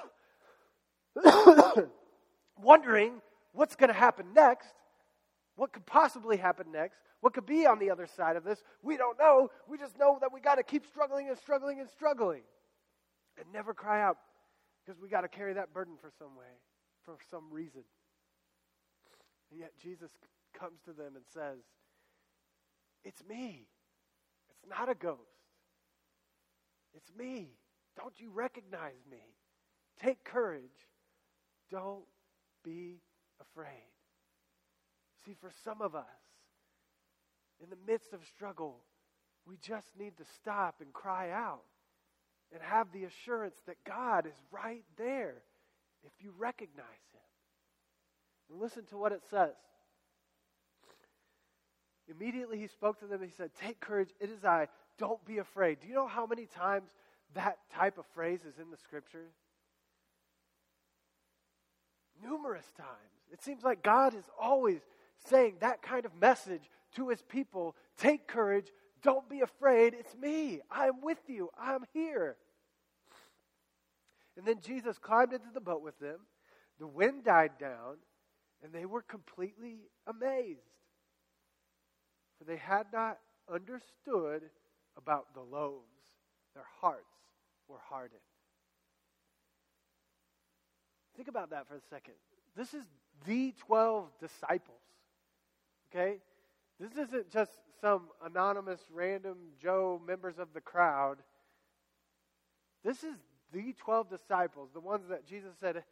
Wondering 2.61 3.21
what's 3.53 3.75
going 3.75 3.87
to 3.87 3.93
happen 3.93 4.27
next, 4.35 4.73
what 5.55 5.71
could 5.73 5.85
possibly 5.85 6.37
happen 6.37 6.71
next, 6.71 6.99
what 7.21 7.33
could 7.33 7.45
be 7.45 7.65
on 7.65 7.79
the 7.79 7.89
other 7.89 8.07
side 8.07 8.35
of 8.35 8.43
this. 8.43 8.61
We 8.81 8.97
don't 8.97 9.17
know. 9.17 9.49
We 9.67 9.77
just 9.77 9.97
know 9.97 10.17
that 10.21 10.31
we 10.33 10.39
got 10.39 10.55
to 10.55 10.63
keep 10.63 10.85
struggling 10.85 11.29
and 11.29 11.37
struggling 11.37 11.79
and 11.79 11.89
struggling 11.89 12.41
and 13.37 13.45
never 13.53 13.73
cry 13.73 14.01
out 14.01 14.17
because 14.85 14.99
we 15.01 15.09
got 15.09 15.21
to 15.21 15.27
carry 15.27 15.53
that 15.53 15.73
burden 15.73 15.95
for 15.99 16.11
some 16.19 16.35
way, 16.35 16.45
for 17.03 17.17
some 17.31 17.51
reason. 17.51 17.83
And 19.51 19.59
yet 19.59 19.71
Jesus 19.81 20.11
comes 20.53 20.79
to 20.85 20.93
them 20.93 21.15
and 21.15 21.25
says, 21.33 21.59
It's 23.03 23.23
me. 23.27 23.67
It's 24.49 24.69
not 24.69 24.89
a 24.89 24.95
ghost. 24.95 25.19
It's 26.95 27.11
me. 27.17 27.49
Don't 27.97 28.19
you 28.19 28.29
recognize 28.29 29.03
me? 29.09 29.23
Take 30.01 30.23
courage. 30.23 30.89
Don't 31.71 32.05
be 32.63 32.99
afraid. 33.41 33.94
See, 35.25 35.35
for 35.39 35.51
some 35.63 35.81
of 35.81 35.95
us, 35.95 36.05
in 37.63 37.69
the 37.69 37.77
midst 37.87 38.13
of 38.13 38.19
struggle, 38.25 38.77
we 39.47 39.57
just 39.57 39.87
need 39.97 40.17
to 40.17 40.23
stop 40.35 40.75
and 40.81 40.93
cry 40.93 41.31
out 41.31 41.63
and 42.53 42.61
have 42.61 42.91
the 42.91 43.05
assurance 43.05 43.55
that 43.65 43.77
God 43.85 44.25
is 44.25 44.35
right 44.51 44.83
there 44.97 45.35
if 46.03 46.11
you 46.19 46.31
recognize 46.37 46.85
Him. 47.13 47.21
And 48.51 48.61
listen 48.61 48.85
to 48.85 48.97
what 48.97 49.11
it 49.11 49.21
says. 49.29 49.55
Immediately 52.07 52.59
he 52.59 52.67
spoke 52.67 52.99
to 52.99 53.07
them 53.07 53.21
and 53.21 53.29
he 53.29 53.35
said, 53.35 53.49
Take 53.59 53.79
courage, 53.79 54.09
it 54.19 54.29
is 54.29 54.45
I. 54.45 54.67
Don't 54.99 55.23
be 55.25 55.39
afraid. 55.39 55.79
Do 55.81 55.87
you 55.87 55.95
know 55.95 56.07
how 56.07 56.27
many 56.27 56.45
times 56.45 56.89
that 57.33 57.57
type 57.73 57.97
of 57.97 58.05
phrase 58.13 58.41
is 58.47 58.59
in 58.59 58.69
the 58.69 58.77
scripture? 58.77 59.25
Numerous 62.23 62.65
times. 62.77 62.89
It 63.31 63.43
seems 63.43 63.63
like 63.63 63.81
God 63.81 64.13
is 64.13 64.23
always 64.39 64.81
saying 65.27 65.55
that 65.59 65.81
kind 65.81 66.05
of 66.05 66.15
message 66.19 66.69
to 66.95 67.09
his 67.09 67.21
people 67.21 67.75
Take 67.97 68.27
courage, 68.27 68.67
don't 69.03 69.29
be 69.29 69.41
afraid. 69.41 69.93
It's 69.93 70.15
me. 70.15 70.61
I'm 70.69 71.01
with 71.01 71.19
you. 71.27 71.49
I'm 71.57 71.85
here. 71.93 72.37
And 74.37 74.45
then 74.45 74.59
Jesus 74.61 74.97
climbed 74.97 75.33
into 75.33 75.47
the 75.53 75.61
boat 75.61 75.81
with 75.81 75.97
them. 75.99 76.19
The 76.79 76.87
wind 76.87 77.23
died 77.23 77.53
down, 77.57 77.97
and 78.61 78.73
they 78.73 78.85
were 78.85 79.01
completely 79.01 79.89
amazed. 80.07 80.59
For 82.37 82.43
they 82.43 82.57
had 82.57 82.87
not 82.91 83.19
understood 83.49 84.43
about 84.97 85.33
the 85.33 85.41
loaves. 85.41 85.85
Their 86.53 86.65
hearts 86.81 87.15
were 87.69 87.79
hardened. 87.89 88.19
Think 91.15 91.29
about 91.29 91.51
that 91.51 91.67
for 91.67 91.75
a 91.75 91.81
second. 91.89 92.15
This 92.57 92.73
is 92.73 92.83
the 93.25 93.53
12 93.67 94.09
disciples. 94.19 94.84
Okay? 95.95 96.17
This 96.79 96.91
isn't 97.07 97.31
just 97.31 97.51
some 97.79 98.09
anonymous, 98.25 98.81
random 98.93 99.37
Joe 99.61 100.01
members 100.05 100.39
of 100.39 100.49
the 100.53 100.59
crowd. 100.59 101.17
This 102.83 103.03
is 103.03 103.15
the 103.53 103.73
12 103.73 104.09
disciples, 104.09 104.69
the 104.73 104.81
ones 104.81 105.07
that 105.09 105.25
Jesus 105.25 105.51
said 105.59 105.83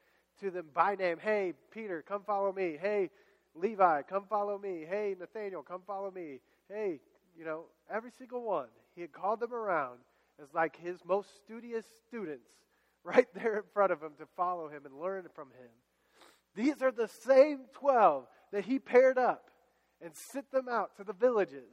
to 0.41 0.51
them 0.51 0.65
by 0.73 0.95
name 0.95 1.17
Hey, 1.21 1.53
Peter, 1.71 2.03
come 2.05 2.23
follow 2.25 2.51
me. 2.51 2.77
Hey, 2.79 3.11
Levi, 3.55 4.01
come 4.03 4.25
follow 4.29 4.57
me. 4.57 4.85
Hey, 4.87 5.15
Nathaniel, 5.17 5.63
come 5.63 5.81
follow 5.87 6.11
me. 6.11 6.39
Hey, 6.67 6.99
you 7.37 7.45
know, 7.45 7.65
every 7.89 8.11
single 8.11 8.43
one. 8.43 8.67
He 8.95 9.01
had 9.01 9.13
called 9.13 9.39
them 9.39 9.53
around 9.53 9.99
as 10.41 10.53
like 10.53 10.75
his 10.75 10.97
most 11.05 11.29
studious 11.37 11.85
students 12.07 12.49
right 13.03 13.27
there 13.33 13.57
in 13.57 13.63
front 13.73 13.91
of 13.91 14.01
him 14.01 14.13
to 14.19 14.25
follow 14.35 14.67
him 14.67 14.85
and 14.85 14.99
learn 14.99 15.25
from 15.33 15.47
him. 15.47 15.69
These 16.55 16.81
are 16.81 16.91
the 16.91 17.07
same 17.07 17.61
12 17.73 18.27
that 18.51 18.65
he 18.65 18.79
paired 18.79 19.17
up 19.17 19.49
and 20.03 20.15
sent 20.15 20.51
them 20.51 20.67
out 20.67 20.95
to 20.97 21.03
the 21.03 21.13
villages 21.13 21.71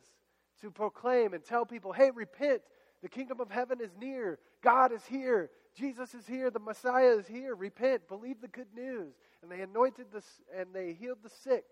to 0.61 0.71
proclaim 0.71 1.35
and 1.35 1.45
tell 1.45 1.65
people, 1.65 1.93
hey, 1.93 2.11
repent. 2.11 2.63
The 3.03 3.09
kingdom 3.09 3.41
of 3.41 3.51
heaven 3.51 3.81
is 3.81 3.91
near. 3.99 4.39
God 4.63 4.93
is 4.93 5.05
here. 5.07 5.51
Jesus 5.75 6.15
is 6.15 6.27
here. 6.27 6.51
The 6.51 6.59
Messiah 6.59 7.17
is 7.17 7.27
here. 7.27 7.55
Repent. 7.55 8.09
Believe 8.09 8.41
the 8.41 8.49
good 8.49 8.73
news. 8.75 9.15
And 9.43 9.51
they 9.51 9.63
anointed 9.63 10.07
the, 10.13 10.23
and 10.55 10.69
they 10.75 10.93
healed 10.93 11.19
the 11.23 11.31
sick. 11.31 11.65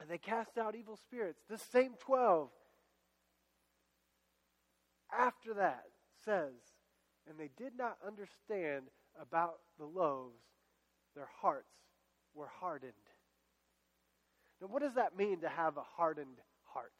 And 0.00 0.08
they 0.08 0.18
cast 0.18 0.56
out 0.58 0.76
evil 0.76 0.96
spirits. 0.96 1.40
The 1.48 1.58
same 1.58 1.94
12 1.98 2.50
after 5.12 5.54
that 5.54 5.84
says, 6.24 6.52
and 7.28 7.38
they 7.38 7.50
did 7.56 7.72
not 7.76 7.96
understand 8.06 8.84
about 9.20 9.58
the 9.78 9.84
loaves, 9.84 10.42
their 11.14 11.28
hearts 11.40 11.74
were 12.34 12.50
hardened. 12.60 12.92
Now, 14.60 14.68
what 14.68 14.82
does 14.82 14.94
that 14.94 15.16
mean 15.16 15.40
to 15.40 15.48
have 15.48 15.76
a 15.76 15.82
hardened 15.96 16.38
heart? 16.64 16.92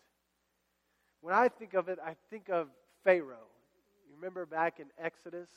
When 1.21 1.35
I 1.35 1.49
think 1.49 1.75
of 1.75 1.89
it, 1.89 1.99
I 2.05 2.17
think 2.31 2.49
of 2.49 2.69
Pharaoh. 3.05 3.49
You 4.09 4.15
remember 4.17 4.47
back 4.47 4.81
in 4.81 4.87
Exodus? 4.99 5.49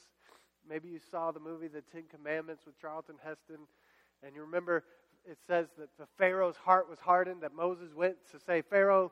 Maybe 0.67 0.89
you 0.89 0.99
saw 1.11 1.31
the 1.31 1.39
movie 1.39 1.67
The 1.67 1.81
Ten 1.81 2.03
Commandments 2.09 2.65
with 2.65 2.79
Charlton 2.79 3.15
Heston, 3.23 3.67
and 4.21 4.35
you 4.35 4.41
remember 4.41 4.83
it 5.25 5.37
says 5.47 5.67
that 5.77 5.89
the 5.97 6.05
Pharaoh's 6.17 6.57
heart 6.57 6.89
was 6.89 6.99
hardened, 6.99 7.41
that 7.43 7.55
Moses 7.55 7.93
went 7.95 8.17
to 8.31 8.39
say, 8.39 8.61
Pharaoh, 8.61 9.11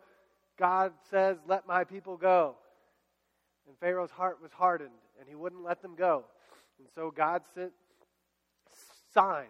God 0.57 0.91
says, 1.09 1.37
let 1.47 1.65
my 1.65 1.85
people 1.85 2.17
go. 2.17 2.55
And 3.67 3.77
Pharaoh's 3.77 4.11
heart 4.11 4.39
was 4.41 4.51
hardened, 4.51 4.91
and 5.19 5.29
he 5.29 5.35
wouldn't 5.35 5.63
let 5.63 5.81
them 5.81 5.95
go. 5.95 6.25
And 6.79 6.87
so 6.93 7.11
God 7.11 7.43
sent 7.55 7.71
signs, 9.13 9.47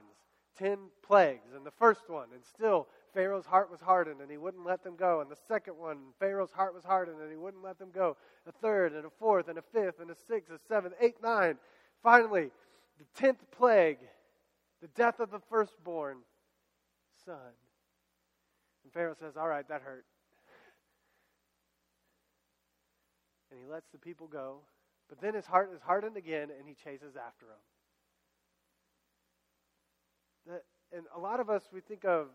ten 0.58 0.78
plagues. 1.06 1.54
And 1.56 1.66
the 1.66 1.72
first 1.72 2.10
one, 2.10 2.28
and 2.34 2.44
still 2.46 2.88
Pharaoh's 3.14 3.46
heart 3.46 3.70
was 3.70 3.82
hardened, 3.82 4.22
and 4.22 4.32
he 4.32 4.38
wouldn't 4.38 4.66
let 4.66 4.84
them 4.84 4.96
go. 4.96 5.22
And 5.22 5.30
the 5.30 5.38
second 5.48 5.78
one, 5.78 5.98
Pharaoh's 6.20 6.52
heart 6.52 6.74
was 6.74 6.84
hardened, 6.84 7.22
and 7.22 7.30
he 7.30 7.38
wouldn't 7.38 7.64
let 7.64 7.78
them 7.78 7.90
go. 7.94 8.18
A 8.48 8.52
third, 8.52 8.94
and 8.94 9.06
a 9.06 9.10
fourth, 9.20 9.48
and 9.48 9.58
a 9.58 9.62
fifth, 9.62 10.00
and 10.00 10.10
a 10.10 10.16
sixth, 10.16 10.52
a 10.52 10.60
seventh, 10.68 10.96
eight, 11.00 11.16
nine. 11.22 11.58
Finally, 12.02 12.52
the 12.98 13.06
tenth 13.16 13.44
plague, 13.52 14.00
the 14.82 14.88
death 14.90 15.20
of 15.20 15.32
the 15.32 15.40
firstborn 15.50 16.18
son. 17.26 17.54
And 18.84 18.94
Pharaoh 18.94 19.16
says, 19.20 19.38
All 19.38 19.48
right, 19.48 19.68
that 19.68 19.82
hurt. 19.82 20.06
and 23.52 23.60
he 23.60 23.66
lets 23.66 23.90
the 23.92 23.98
people 23.98 24.28
go. 24.28 24.60
But 25.10 25.20
then 25.20 25.34
his 25.34 25.46
heart 25.46 25.72
is 25.76 25.82
hardened 25.82 26.16
again, 26.16 26.50
and 26.58 26.68
he 26.68 26.74
chases 26.74 27.16
after 27.16 27.46
them. 27.46 27.58
That, 30.48 30.64
and 30.96 31.06
a 31.16 31.20
lot 31.20 31.40
of 31.40 31.50
us, 31.50 31.64
we 31.74 31.82
think 31.82 32.06
of, 32.06 32.28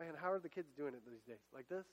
man, 0.00 0.14
how 0.20 0.32
are 0.32 0.38
the 0.38 0.48
kids 0.48 0.68
doing 0.76 0.94
it 0.94 1.02
these 1.06 1.22
days? 1.28 1.44
Like 1.54 1.68
this? 1.68 1.84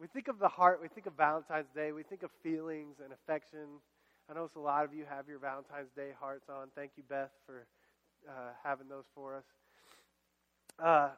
We 0.00 0.06
think 0.06 0.28
of 0.28 0.38
the 0.38 0.48
heart, 0.48 0.80
we 0.80 0.88
think 0.88 1.06
of 1.06 1.14
Valentine's 1.14 1.70
Day, 1.74 1.92
we 1.92 2.02
think 2.02 2.22
of 2.22 2.30
feelings 2.42 2.96
and 3.02 3.12
affection. 3.12 3.82
I 4.30 4.34
know 4.34 4.48
a 4.54 4.58
lot 4.58 4.84
of 4.84 4.94
you 4.94 5.04
have 5.08 5.28
your 5.28 5.38
Valentine's 5.38 5.90
Day 5.96 6.10
hearts 6.20 6.48
on. 6.48 6.68
Thank 6.74 6.92
you, 6.96 7.02
Beth, 7.08 7.30
for 7.46 7.66
uh, 8.28 8.50
having 8.62 8.88
those 8.88 9.04
for 9.14 9.36
us. 9.36 9.44
Uh, 10.78 11.08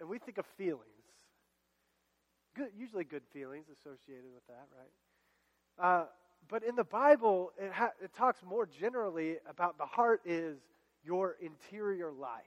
and 0.00 0.08
we 0.08 0.18
think 0.18 0.38
of 0.38 0.46
feelings 0.58 0.94
good, 2.54 2.70
usually 2.76 3.04
good 3.04 3.22
feelings 3.32 3.66
associated 3.68 4.30
with 4.32 4.46
that, 4.46 4.66
right? 4.78 5.84
Uh, 5.84 6.04
but 6.48 6.62
in 6.62 6.76
the 6.76 6.84
Bible, 6.84 7.52
it, 7.58 7.72
ha- 7.72 7.92
it 8.02 8.14
talks 8.14 8.40
more 8.46 8.66
generally 8.66 9.36
about 9.48 9.78
the 9.78 9.86
heart 9.86 10.20
is 10.24 10.58
your 11.04 11.36
interior 11.40 12.12
life. 12.12 12.42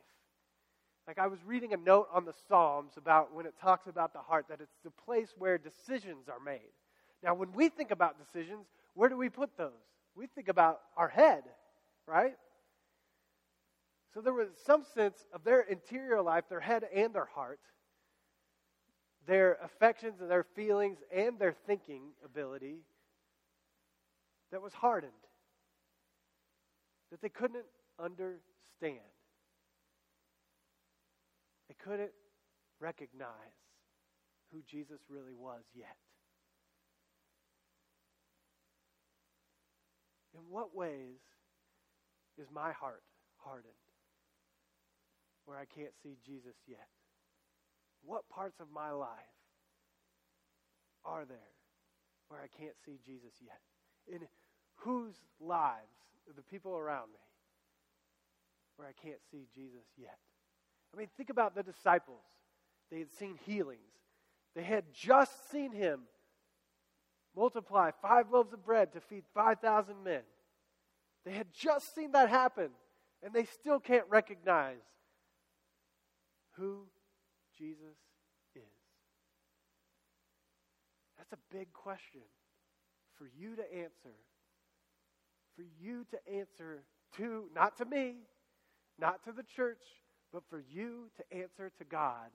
Like 1.07 1.19
I 1.19 1.27
was 1.27 1.39
reading 1.45 1.73
a 1.73 1.77
note 1.77 2.09
on 2.13 2.25
the 2.25 2.33
Psalms 2.49 2.93
about 2.97 3.33
when 3.33 3.45
it 3.45 3.53
talks 3.61 3.87
about 3.87 4.11
the 4.11 4.19
heart, 4.19 4.47
that 4.49 4.59
it's 4.59 4.77
the 4.83 4.91
place 4.91 5.33
where 5.37 5.57
decisions 5.57 6.27
are 6.27 6.39
made. 6.43 6.73
Now, 7.23 7.33
when 7.33 7.53
we 7.53 7.69
think 7.69 7.91
about 7.91 8.17
decisions, 8.19 8.67
where 8.93 9.07
do 9.07 9.17
we 9.17 9.29
put 9.29 9.57
those? 9.57 9.71
We 10.15 10.27
think 10.27 10.49
about 10.49 10.81
our 10.97 11.07
head, 11.07 11.43
right? 12.05 12.35
So 14.13 14.21
there 14.21 14.33
was 14.33 14.49
some 14.65 14.83
sense 14.93 15.25
of 15.33 15.43
their 15.43 15.61
interior 15.61 16.21
life, 16.21 16.45
their 16.49 16.59
head 16.59 16.83
and 16.93 17.13
their 17.13 17.25
heart, 17.25 17.59
their 19.25 19.57
affections 19.63 20.21
and 20.21 20.29
their 20.29 20.43
feelings 20.43 20.97
and 21.13 21.39
their 21.39 21.53
thinking 21.65 22.01
ability 22.25 22.79
that 24.51 24.61
was 24.61 24.73
hardened, 24.73 25.11
that 27.11 27.21
they 27.21 27.29
couldn't 27.29 27.65
understand. 27.99 29.01
They 31.67 31.75
couldn't 31.83 32.11
recognize 32.79 33.57
who 34.51 34.61
Jesus 34.69 34.99
really 35.09 35.33
was 35.33 35.63
yet. 35.73 35.97
In 40.33 40.41
what 40.49 40.75
ways 40.75 41.19
is 42.37 42.47
my 42.53 42.71
heart 42.71 43.03
hardened 43.37 43.73
where 45.45 45.57
I 45.57 45.65
can't 45.65 45.95
see 46.03 46.17
Jesus 46.25 46.55
yet? 46.67 46.87
What 48.03 48.29
parts 48.29 48.59
of 48.59 48.67
my 48.71 48.91
life 48.91 49.35
are 51.03 51.25
there 51.25 51.55
where 52.27 52.41
I 52.41 52.47
can't 52.59 52.75
see 52.85 52.99
Jesus 53.05 53.33
yet? 53.41 53.59
In 54.07 54.27
whose 54.75 55.15
lives, 55.39 55.95
the 56.35 56.43
people 56.43 56.77
around 56.77 57.09
me, 57.11 57.23
where 58.75 58.87
I 58.87 58.93
can't 59.01 59.19
see 59.31 59.47
Jesus 59.55 59.87
yet? 59.97 60.19
I 60.97 60.99
mean, 61.01 61.09
think 61.15 61.29
about 61.29 61.53
the 61.53 61.61
disciples. 61.61 62.23
They 62.89 62.97
had 62.97 63.13
seen 63.13 63.37
healings, 63.45 63.81
they 64.55 64.63
had 64.63 64.85
just 64.91 65.51
seen 65.51 65.71
him 65.71 66.01
multiply 67.35 67.91
five 68.01 68.31
loaves 68.31 68.51
of 68.51 68.65
bread 68.65 68.93
to 68.93 68.99
feed 68.99 69.23
5,000 69.35 70.03
men. 70.03 70.21
They 71.23 71.33
had 71.33 71.53
just 71.53 71.93
seen 71.93 72.13
that 72.13 72.29
happen, 72.29 72.69
and 73.21 73.31
they 73.31 73.45
still 73.45 73.79
can't 73.79 74.05
recognize 74.09 74.81
who 76.53 76.87
Jesus 77.55 77.97
is? 78.55 78.61
That's 81.19 81.33
a 81.33 81.55
big 81.55 81.71
question 81.73 82.21
for 83.19 83.29
you 83.37 83.55
to 83.55 83.73
answer. 83.75 84.15
For 85.55 85.63
you 85.79 86.05
to 86.09 86.33
answer 86.33 86.83
to, 87.17 87.49
not 87.53 87.77
to 87.77 87.85
me, 87.85 88.15
not 88.97 89.23
to 89.25 89.31
the 89.31 89.43
church, 89.43 89.83
but 90.31 90.43
for 90.49 90.63
you 90.69 91.09
to 91.17 91.37
answer 91.37 91.71
to 91.77 91.83
God 91.85 92.29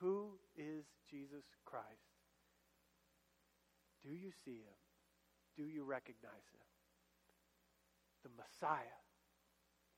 who 0.00 0.38
is 0.56 0.84
Jesus 1.10 1.44
Christ? 1.64 1.86
Do 4.02 4.12
you 4.12 4.30
see 4.44 4.58
him? 4.58 4.80
Do 5.56 5.64
you 5.64 5.84
recognize 5.84 6.46
him? 6.52 6.66
The 8.22 8.30
Messiah, 8.36 9.00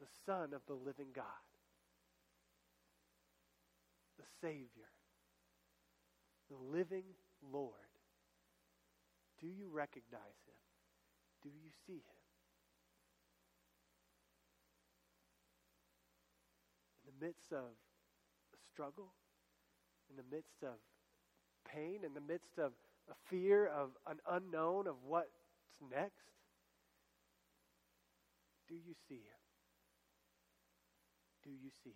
the 0.00 0.08
Son 0.26 0.52
of 0.52 0.62
the 0.66 0.74
living 0.74 1.08
God 1.14 1.24
the 4.16 4.24
Savior, 4.40 4.90
the 6.48 6.56
living 6.56 7.04
Lord. 7.52 7.72
Do 9.40 9.46
you 9.46 9.68
recognize 9.70 10.40
him? 10.46 10.60
Do 11.42 11.50
you 11.50 11.70
see 11.86 12.00
him? 12.00 12.25
Midst 17.20 17.52
of 17.52 17.76
struggle, 18.72 19.12
in 20.10 20.16
the 20.16 20.36
midst 20.36 20.62
of 20.62 20.76
pain, 21.72 22.00
in 22.04 22.14
the 22.14 22.20
midst 22.20 22.58
of 22.58 22.72
a 23.10 23.14
fear 23.28 23.66
of 23.66 23.90
an 24.06 24.18
unknown 24.30 24.86
of 24.86 24.96
what's 25.04 25.38
next, 25.90 26.32
do 28.68 28.74
you 28.74 28.94
see 29.08 29.14
him? 29.14 29.42
Do 31.44 31.50
you 31.50 31.70
see 31.82 31.90
him? 31.90 31.94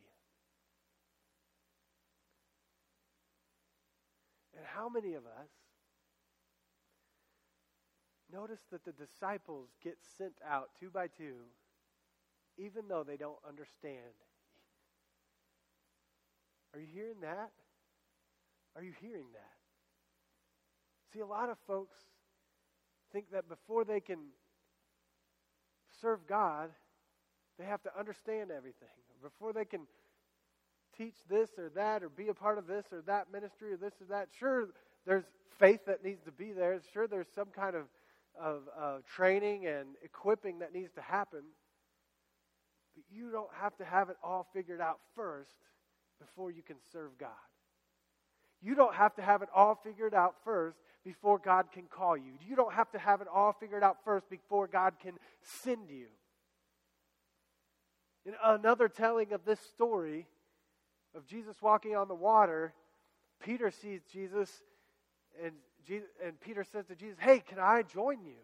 And 4.56 4.66
how 4.66 4.88
many 4.88 5.14
of 5.14 5.24
us 5.24 5.48
notice 8.33 8.61
that 8.70 8.85
the 8.85 8.92
disciples 8.92 9.70
get 9.83 9.96
sent 10.16 10.35
out 10.46 10.70
two 10.78 10.90
by 10.90 11.09
two 11.09 11.35
even 12.61 12.88
though 12.88 13.02
they 13.02 13.16
don't 13.16 13.38
understand. 13.48 14.14
Are 16.74 16.80
you 16.80 16.87
hearing 16.92 17.20
that? 17.22 17.50
Are 18.76 18.83
you 18.83 18.92
hearing 19.00 19.26
that? 19.33 19.50
See, 21.12 21.20
a 21.20 21.26
lot 21.26 21.50
of 21.50 21.59
folks 21.66 21.96
think 23.12 23.33
that 23.33 23.48
before 23.48 23.85
they 23.85 24.00
can 24.00 24.18
serve 26.00 26.20
God, 26.28 26.70
they 27.59 27.64
have 27.64 27.83
to 27.83 27.98
understand 27.98 28.50
everything. 28.50 28.88
Before 29.22 29.52
they 29.52 29.64
can 29.64 29.80
teach 30.96 31.16
this 31.28 31.50
or 31.59 31.68
that 31.70 32.02
or 32.02 32.09
be 32.09 32.28
a 32.28 32.35
part 32.35 32.59
of 32.59 32.66
this 32.66 32.87
or 32.92 33.02
that 33.02 33.33
ministry 33.33 33.72
or 33.72 33.76
this 33.76 33.94
or 34.00 34.06
that, 34.11 34.28
sure, 34.38 34.68
there's 35.06 35.24
faith 35.59 35.80
that 35.87 36.04
needs 36.04 36.22
to 36.24 36.33
be 36.33 36.52
there. 36.52 36.80
Sure, 36.92 37.09
there's 37.09 37.28
some 37.35 37.48
kind 37.54 37.74
of, 37.74 37.85
of 38.40 38.62
uh, 38.80 38.98
training 39.16 39.66
and 39.66 39.88
equipping 40.02 40.61
that 40.61 40.72
needs 40.72 40.92
to 40.92 41.02
happen. 41.02 41.42
But 42.94 43.04
you 43.11 43.30
don't 43.30 43.50
have 43.61 43.76
to 43.78 43.85
have 43.85 44.09
it 44.09 44.16
all 44.22 44.46
figured 44.52 44.80
out 44.80 45.00
first 45.16 45.50
before 46.20 46.50
you 46.50 46.62
can 46.62 46.76
serve 46.92 47.16
God. 47.18 47.30
You 48.62 48.74
don't 48.74 48.94
have 48.94 49.14
to 49.16 49.22
have 49.22 49.42
it 49.42 49.48
all 49.54 49.74
figured 49.83 50.14
out 50.14 50.35
first 50.44 50.76
before 51.04 51.38
God 51.38 51.66
can 51.72 51.85
call 51.85 52.16
you. 52.16 52.33
You 52.46 52.56
don't 52.56 52.74
have 52.74 52.90
to 52.90 52.98
have 52.98 53.20
it 53.20 53.28
all 53.33 53.56
figured 53.59 53.83
out 53.83 53.98
first 54.04 54.28
before 54.28 54.66
God 54.66 54.94
can 55.02 55.14
send 55.42 55.88
you. 55.88 56.06
In 58.26 58.35
another 58.44 58.88
telling 58.88 59.33
of 59.33 59.44
this 59.46 59.61
story 59.61 60.26
of 61.16 61.26
Jesus 61.26 61.56
walking 61.62 61.96
on 61.96 62.06
the 62.06 62.14
water, 62.14 62.74
Peter 63.42 63.70
sees 63.70 64.02
Jesus 64.12 64.50
and, 65.42 65.52
Jesus, 65.87 66.09
and 66.24 66.38
Peter 66.38 66.64
says 66.64 66.87
to 66.87 66.94
Jesus, 66.94 67.16
Hey, 67.18 67.40
can 67.40 67.59
I 67.59 67.83
join 67.83 68.22
you? 68.22 68.37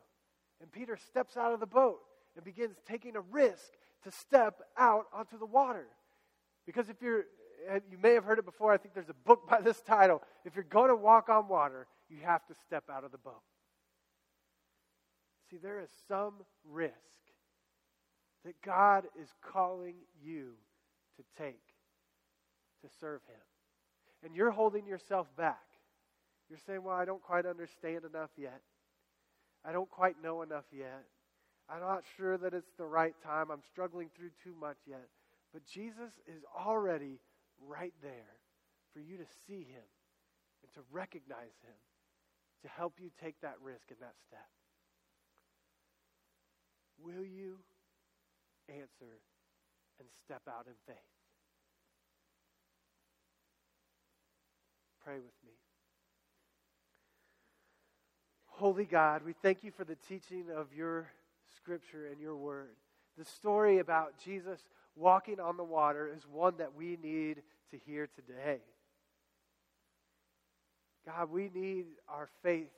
And 0.63 0.73
Peter 0.73 0.97
steps 0.97 1.37
out 1.37 1.53
of 1.53 1.61
the 1.61 1.67
boat 1.67 2.01
and 2.35 2.45
begins 2.45 2.77
taking 2.89 3.17
a 3.17 3.21
risk 3.21 3.73
to 4.05 4.11
step 4.11 4.63
out 4.79 5.07
onto 5.13 5.39
the 5.39 5.47
water. 5.47 5.87
Because 6.65 6.89
if 6.89 7.03
you're, 7.03 7.25
you 7.91 7.99
may 8.03 8.15
have 8.15 8.25
heard 8.25 8.39
it 8.39 8.45
before, 8.45 8.73
I 8.73 8.77
think 8.77 8.95
there's 8.95 9.09
a 9.09 9.27
book 9.27 9.49
by 9.49 9.61
this 9.61 9.81
title. 9.81 10.23
If 10.45 10.55
you're 10.55 10.65
going 10.65 10.89
to 10.89 10.97
walk 10.97 11.29
on 11.29 11.49
water, 11.49 11.87
you 12.09 12.19
have 12.25 12.47
to 12.47 12.55
step 12.55 12.85
out 12.91 13.05
of 13.05 13.13
the 13.13 13.19
boat. 13.19 13.43
See, 15.51 15.57
there 15.57 15.81
is 15.81 15.91
some 16.09 16.35
risk 16.65 16.93
that 18.45 18.61
God 18.63 19.05
is 19.21 19.29
calling 19.41 19.95
you 20.23 20.53
to 21.17 21.43
take 21.43 21.63
to 22.83 22.89
serve 23.01 23.21
Him. 23.29 23.37
And 24.25 24.35
you're 24.35 24.51
holding 24.51 24.87
yourself 24.87 25.29
back. 25.37 25.63
You're 26.49 26.59
saying, 26.67 26.83
Well, 26.83 26.95
I 26.95 27.05
don't 27.05 27.23
quite 27.23 27.47
understand 27.47 28.05
enough 28.05 28.31
yet. 28.37 28.61
I 29.65 29.73
don't 29.73 29.91
quite 29.91 30.23
know 30.23 30.43
enough 30.43 30.67
yet. 30.73 31.05
I'm 31.69 31.81
not 31.81 32.05
sure 32.17 32.39
that 32.39 32.55
it's 32.55 32.73
the 32.79 32.85
right 32.85 33.15
time. 33.25 33.51
I'm 33.51 33.63
struggling 33.69 34.11
through 34.17 34.31
too 34.43 34.55
much 34.61 34.77
yet. 34.87 35.09
But 35.53 35.67
Jesus 35.67 36.13
is 36.27 36.45
already 36.57 37.19
right 37.67 37.95
there 38.03 38.41
for 38.93 39.01
you 39.01 39.17
to 39.17 39.27
see 39.47 39.61
him 39.61 39.87
and 40.63 40.73
to 40.75 40.81
recognize 40.91 41.57
him, 41.63 41.79
to 42.63 42.69
help 42.69 42.95
you 43.01 43.11
take 43.23 43.41
that 43.41 43.57
risk 43.63 43.91
and 43.91 43.99
that 44.01 44.15
step. 44.27 44.49
Will 46.99 47.25
you 47.25 47.59
answer 48.69 49.21
and 49.99 50.09
step 50.25 50.43
out 50.49 50.67
in 50.67 50.75
faith? 50.87 50.97
Pray 55.05 55.17
with 55.17 55.37
me. 55.45 55.53
Holy 58.47 58.87
God, 58.87 59.23
we 59.25 59.35
thank 59.35 59.63
you 59.63 59.71
for 59.71 59.85
the 59.85 59.97
teaching 60.09 60.47
of 60.57 60.69
your 60.75 61.13
scripture 61.55 62.07
and 62.07 62.19
your 62.21 62.37
word. 62.37 62.75
The 63.19 63.25
story 63.25 63.79
about 63.79 64.15
Jesus 64.25 64.61
walking 64.97 65.39
on 65.41 65.57
the 65.57 65.65
water 65.65 66.11
is 66.15 66.23
one 66.27 66.57
that 66.59 66.75
we 66.75 66.99
need 67.03 67.43
to 67.71 67.79
hear 67.87 68.09
today. 68.17 68.59
God, 71.07 71.31
we 71.31 71.51
need 71.55 71.87
our 72.09 72.29
faith 72.43 72.73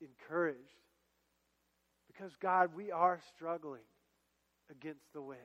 encouraged 0.00 0.58
because, 2.06 2.32
God, 2.40 2.70
we 2.74 2.90
are 2.90 3.20
struggling 3.34 3.82
against 4.70 5.12
the 5.12 5.20
wind. 5.20 5.40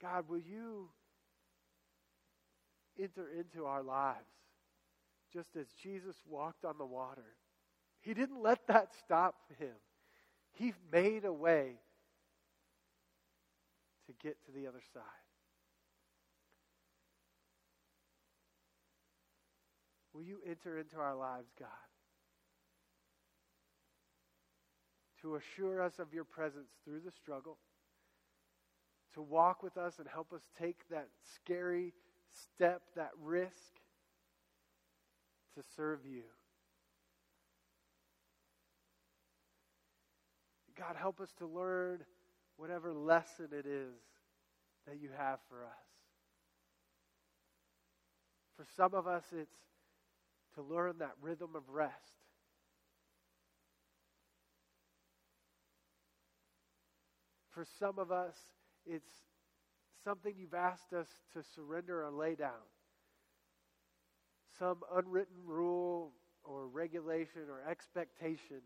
God, 0.00 0.28
will 0.28 0.40
you 0.40 0.88
enter 2.98 3.28
into 3.38 3.66
our 3.66 3.84
lives? 3.84 4.26
just 5.32 5.56
as 5.56 5.66
Jesus 5.82 6.16
walked 6.28 6.64
on 6.64 6.76
the 6.78 6.84
water. 6.84 7.24
He 8.00 8.14
didn't 8.14 8.42
let 8.42 8.66
that 8.66 8.88
stop 9.04 9.34
him. 9.58 9.74
He 10.52 10.74
made 10.92 11.24
a 11.24 11.32
way 11.32 11.80
to 14.06 14.12
get 14.22 14.36
to 14.46 14.52
the 14.52 14.66
other 14.66 14.82
side. 14.92 15.02
Will 20.12 20.22
you 20.22 20.38
enter 20.46 20.78
into 20.78 20.96
our 20.96 21.14
lives, 21.14 21.48
God? 21.58 21.68
To 25.22 25.36
assure 25.36 25.82
us 25.82 25.98
of 25.98 26.12
your 26.12 26.24
presence 26.24 26.68
through 26.84 27.00
the 27.04 27.12
struggle, 27.12 27.56
to 29.14 29.22
walk 29.22 29.62
with 29.62 29.76
us 29.76 29.98
and 29.98 30.08
help 30.08 30.32
us 30.32 30.42
take 30.58 30.88
that 30.90 31.08
scary 31.34 31.94
step, 32.30 32.82
that 32.96 33.12
risk, 33.22 33.80
to 35.54 35.62
serve 35.76 36.00
you. 36.04 36.22
God, 40.82 40.96
help 40.96 41.20
us 41.20 41.32
to 41.38 41.46
learn 41.46 42.00
whatever 42.56 42.92
lesson 42.92 43.48
it 43.52 43.66
is 43.66 43.94
that 44.86 45.00
you 45.00 45.10
have 45.16 45.38
for 45.48 45.64
us. 45.64 45.70
For 48.56 48.66
some 48.76 48.92
of 48.92 49.06
us, 49.06 49.22
it's 49.32 49.54
to 50.56 50.62
learn 50.62 50.94
that 50.98 51.12
rhythm 51.20 51.50
of 51.54 51.62
rest. 51.68 51.94
For 57.52 57.64
some 57.78 58.00
of 58.00 58.10
us, 58.10 58.34
it's 58.84 59.12
something 60.02 60.34
you've 60.36 60.54
asked 60.54 60.92
us 60.92 61.06
to 61.34 61.44
surrender 61.54 62.04
or 62.04 62.10
lay 62.10 62.34
down 62.34 62.50
some 64.58 64.78
unwritten 64.96 65.36
rule 65.46 66.12
or 66.42 66.66
regulation 66.66 67.42
or 67.48 67.70
expectation 67.70 68.58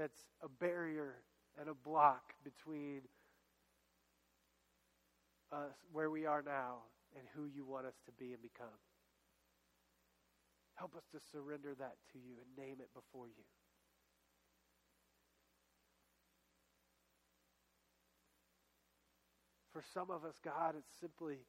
that's 0.00 0.24
a 0.42 0.48
barrier 0.48 1.16
and 1.60 1.68
a 1.68 1.74
block 1.74 2.32
between 2.42 3.02
us, 5.52 5.74
where 5.92 6.08
we 6.08 6.24
are 6.24 6.42
now, 6.42 6.76
and 7.14 7.24
who 7.34 7.44
you 7.44 7.66
want 7.66 7.84
us 7.84 8.00
to 8.06 8.12
be 8.12 8.32
and 8.32 8.40
become. 8.40 8.80
Help 10.76 10.96
us 10.96 11.02
to 11.12 11.18
surrender 11.30 11.74
that 11.78 11.96
to 12.12 12.18
you 12.18 12.32
and 12.40 12.66
name 12.66 12.76
it 12.80 12.88
before 12.94 13.26
you. 13.26 13.44
For 19.74 19.82
some 19.92 20.10
of 20.10 20.24
us, 20.24 20.36
God, 20.42 20.76
it's 20.78 20.90
simply 20.98 21.40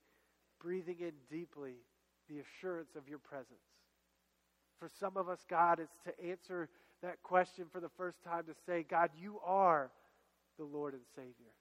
breathing 0.60 0.98
in 1.00 1.14
deeply 1.30 1.76
the 2.28 2.40
assurance 2.40 2.96
of 2.98 3.08
your 3.08 3.20
presence. 3.20 3.64
For 4.78 4.90
some 5.00 5.16
of 5.16 5.30
us, 5.30 5.40
God, 5.50 5.80
it's 5.80 5.98
to 6.04 6.30
answer 6.30 6.68
that 7.02 7.22
question 7.24 7.66
for 7.72 7.80
the 7.80 7.90
first 7.98 8.24
time 8.24 8.44
to 8.46 8.54
say, 8.66 8.86
God, 8.88 9.10
you 9.20 9.40
are 9.46 9.92
the 10.58 10.66
Lord 10.66 10.94
and 10.94 11.04
Savior. 11.16 11.54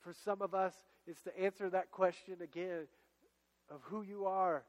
For 0.00 0.12
some 0.24 0.42
of 0.42 0.54
us, 0.54 0.74
it's 1.06 1.22
to 1.22 1.40
answer 1.40 1.70
that 1.70 1.90
question 1.90 2.36
again 2.42 2.86
of 3.70 3.80
who 3.84 4.02
you 4.02 4.26
are 4.26 4.64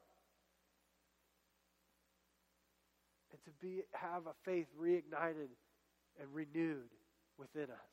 and 3.32 3.40
to 3.44 3.50
be 3.60 3.82
have 3.92 4.26
a 4.26 4.34
faith 4.44 4.66
reignited 4.80 5.50
and 6.20 6.28
renewed 6.32 6.88
within 7.38 7.64
us. 7.64 7.90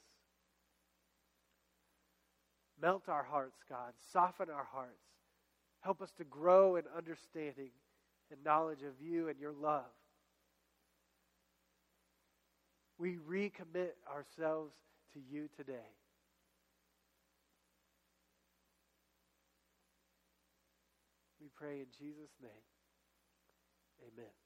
Melt 2.82 3.04
our 3.08 3.24
hearts, 3.24 3.58
God. 3.70 3.94
Soften 4.12 4.50
our 4.50 4.68
hearts. 4.72 5.04
Help 5.82 6.02
us 6.02 6.12
to 6.18 6.24
grow 6.24 6.76
in 6.78 6.84
understanding 6.96 7.72
and 8.32 8.44
knowledge 8.44 8.84
of 8.84 9.06
you 9.06 9.28
and 9.28 9.40
your 9.40 9.52
love. 9.54 9.84
We 12.98 13.18
recommit 13.30 13.94
ourselves 14.08 14.74
to 15.14 15.20
you 15.20 15.50
today. 15.58 15.92
We 21.42 21.50
pray 21.56 21.80
in 21.80 21.88
Jesus' 22.00 22.32
name. 22.42 22.52
Amen. 24.02 24.43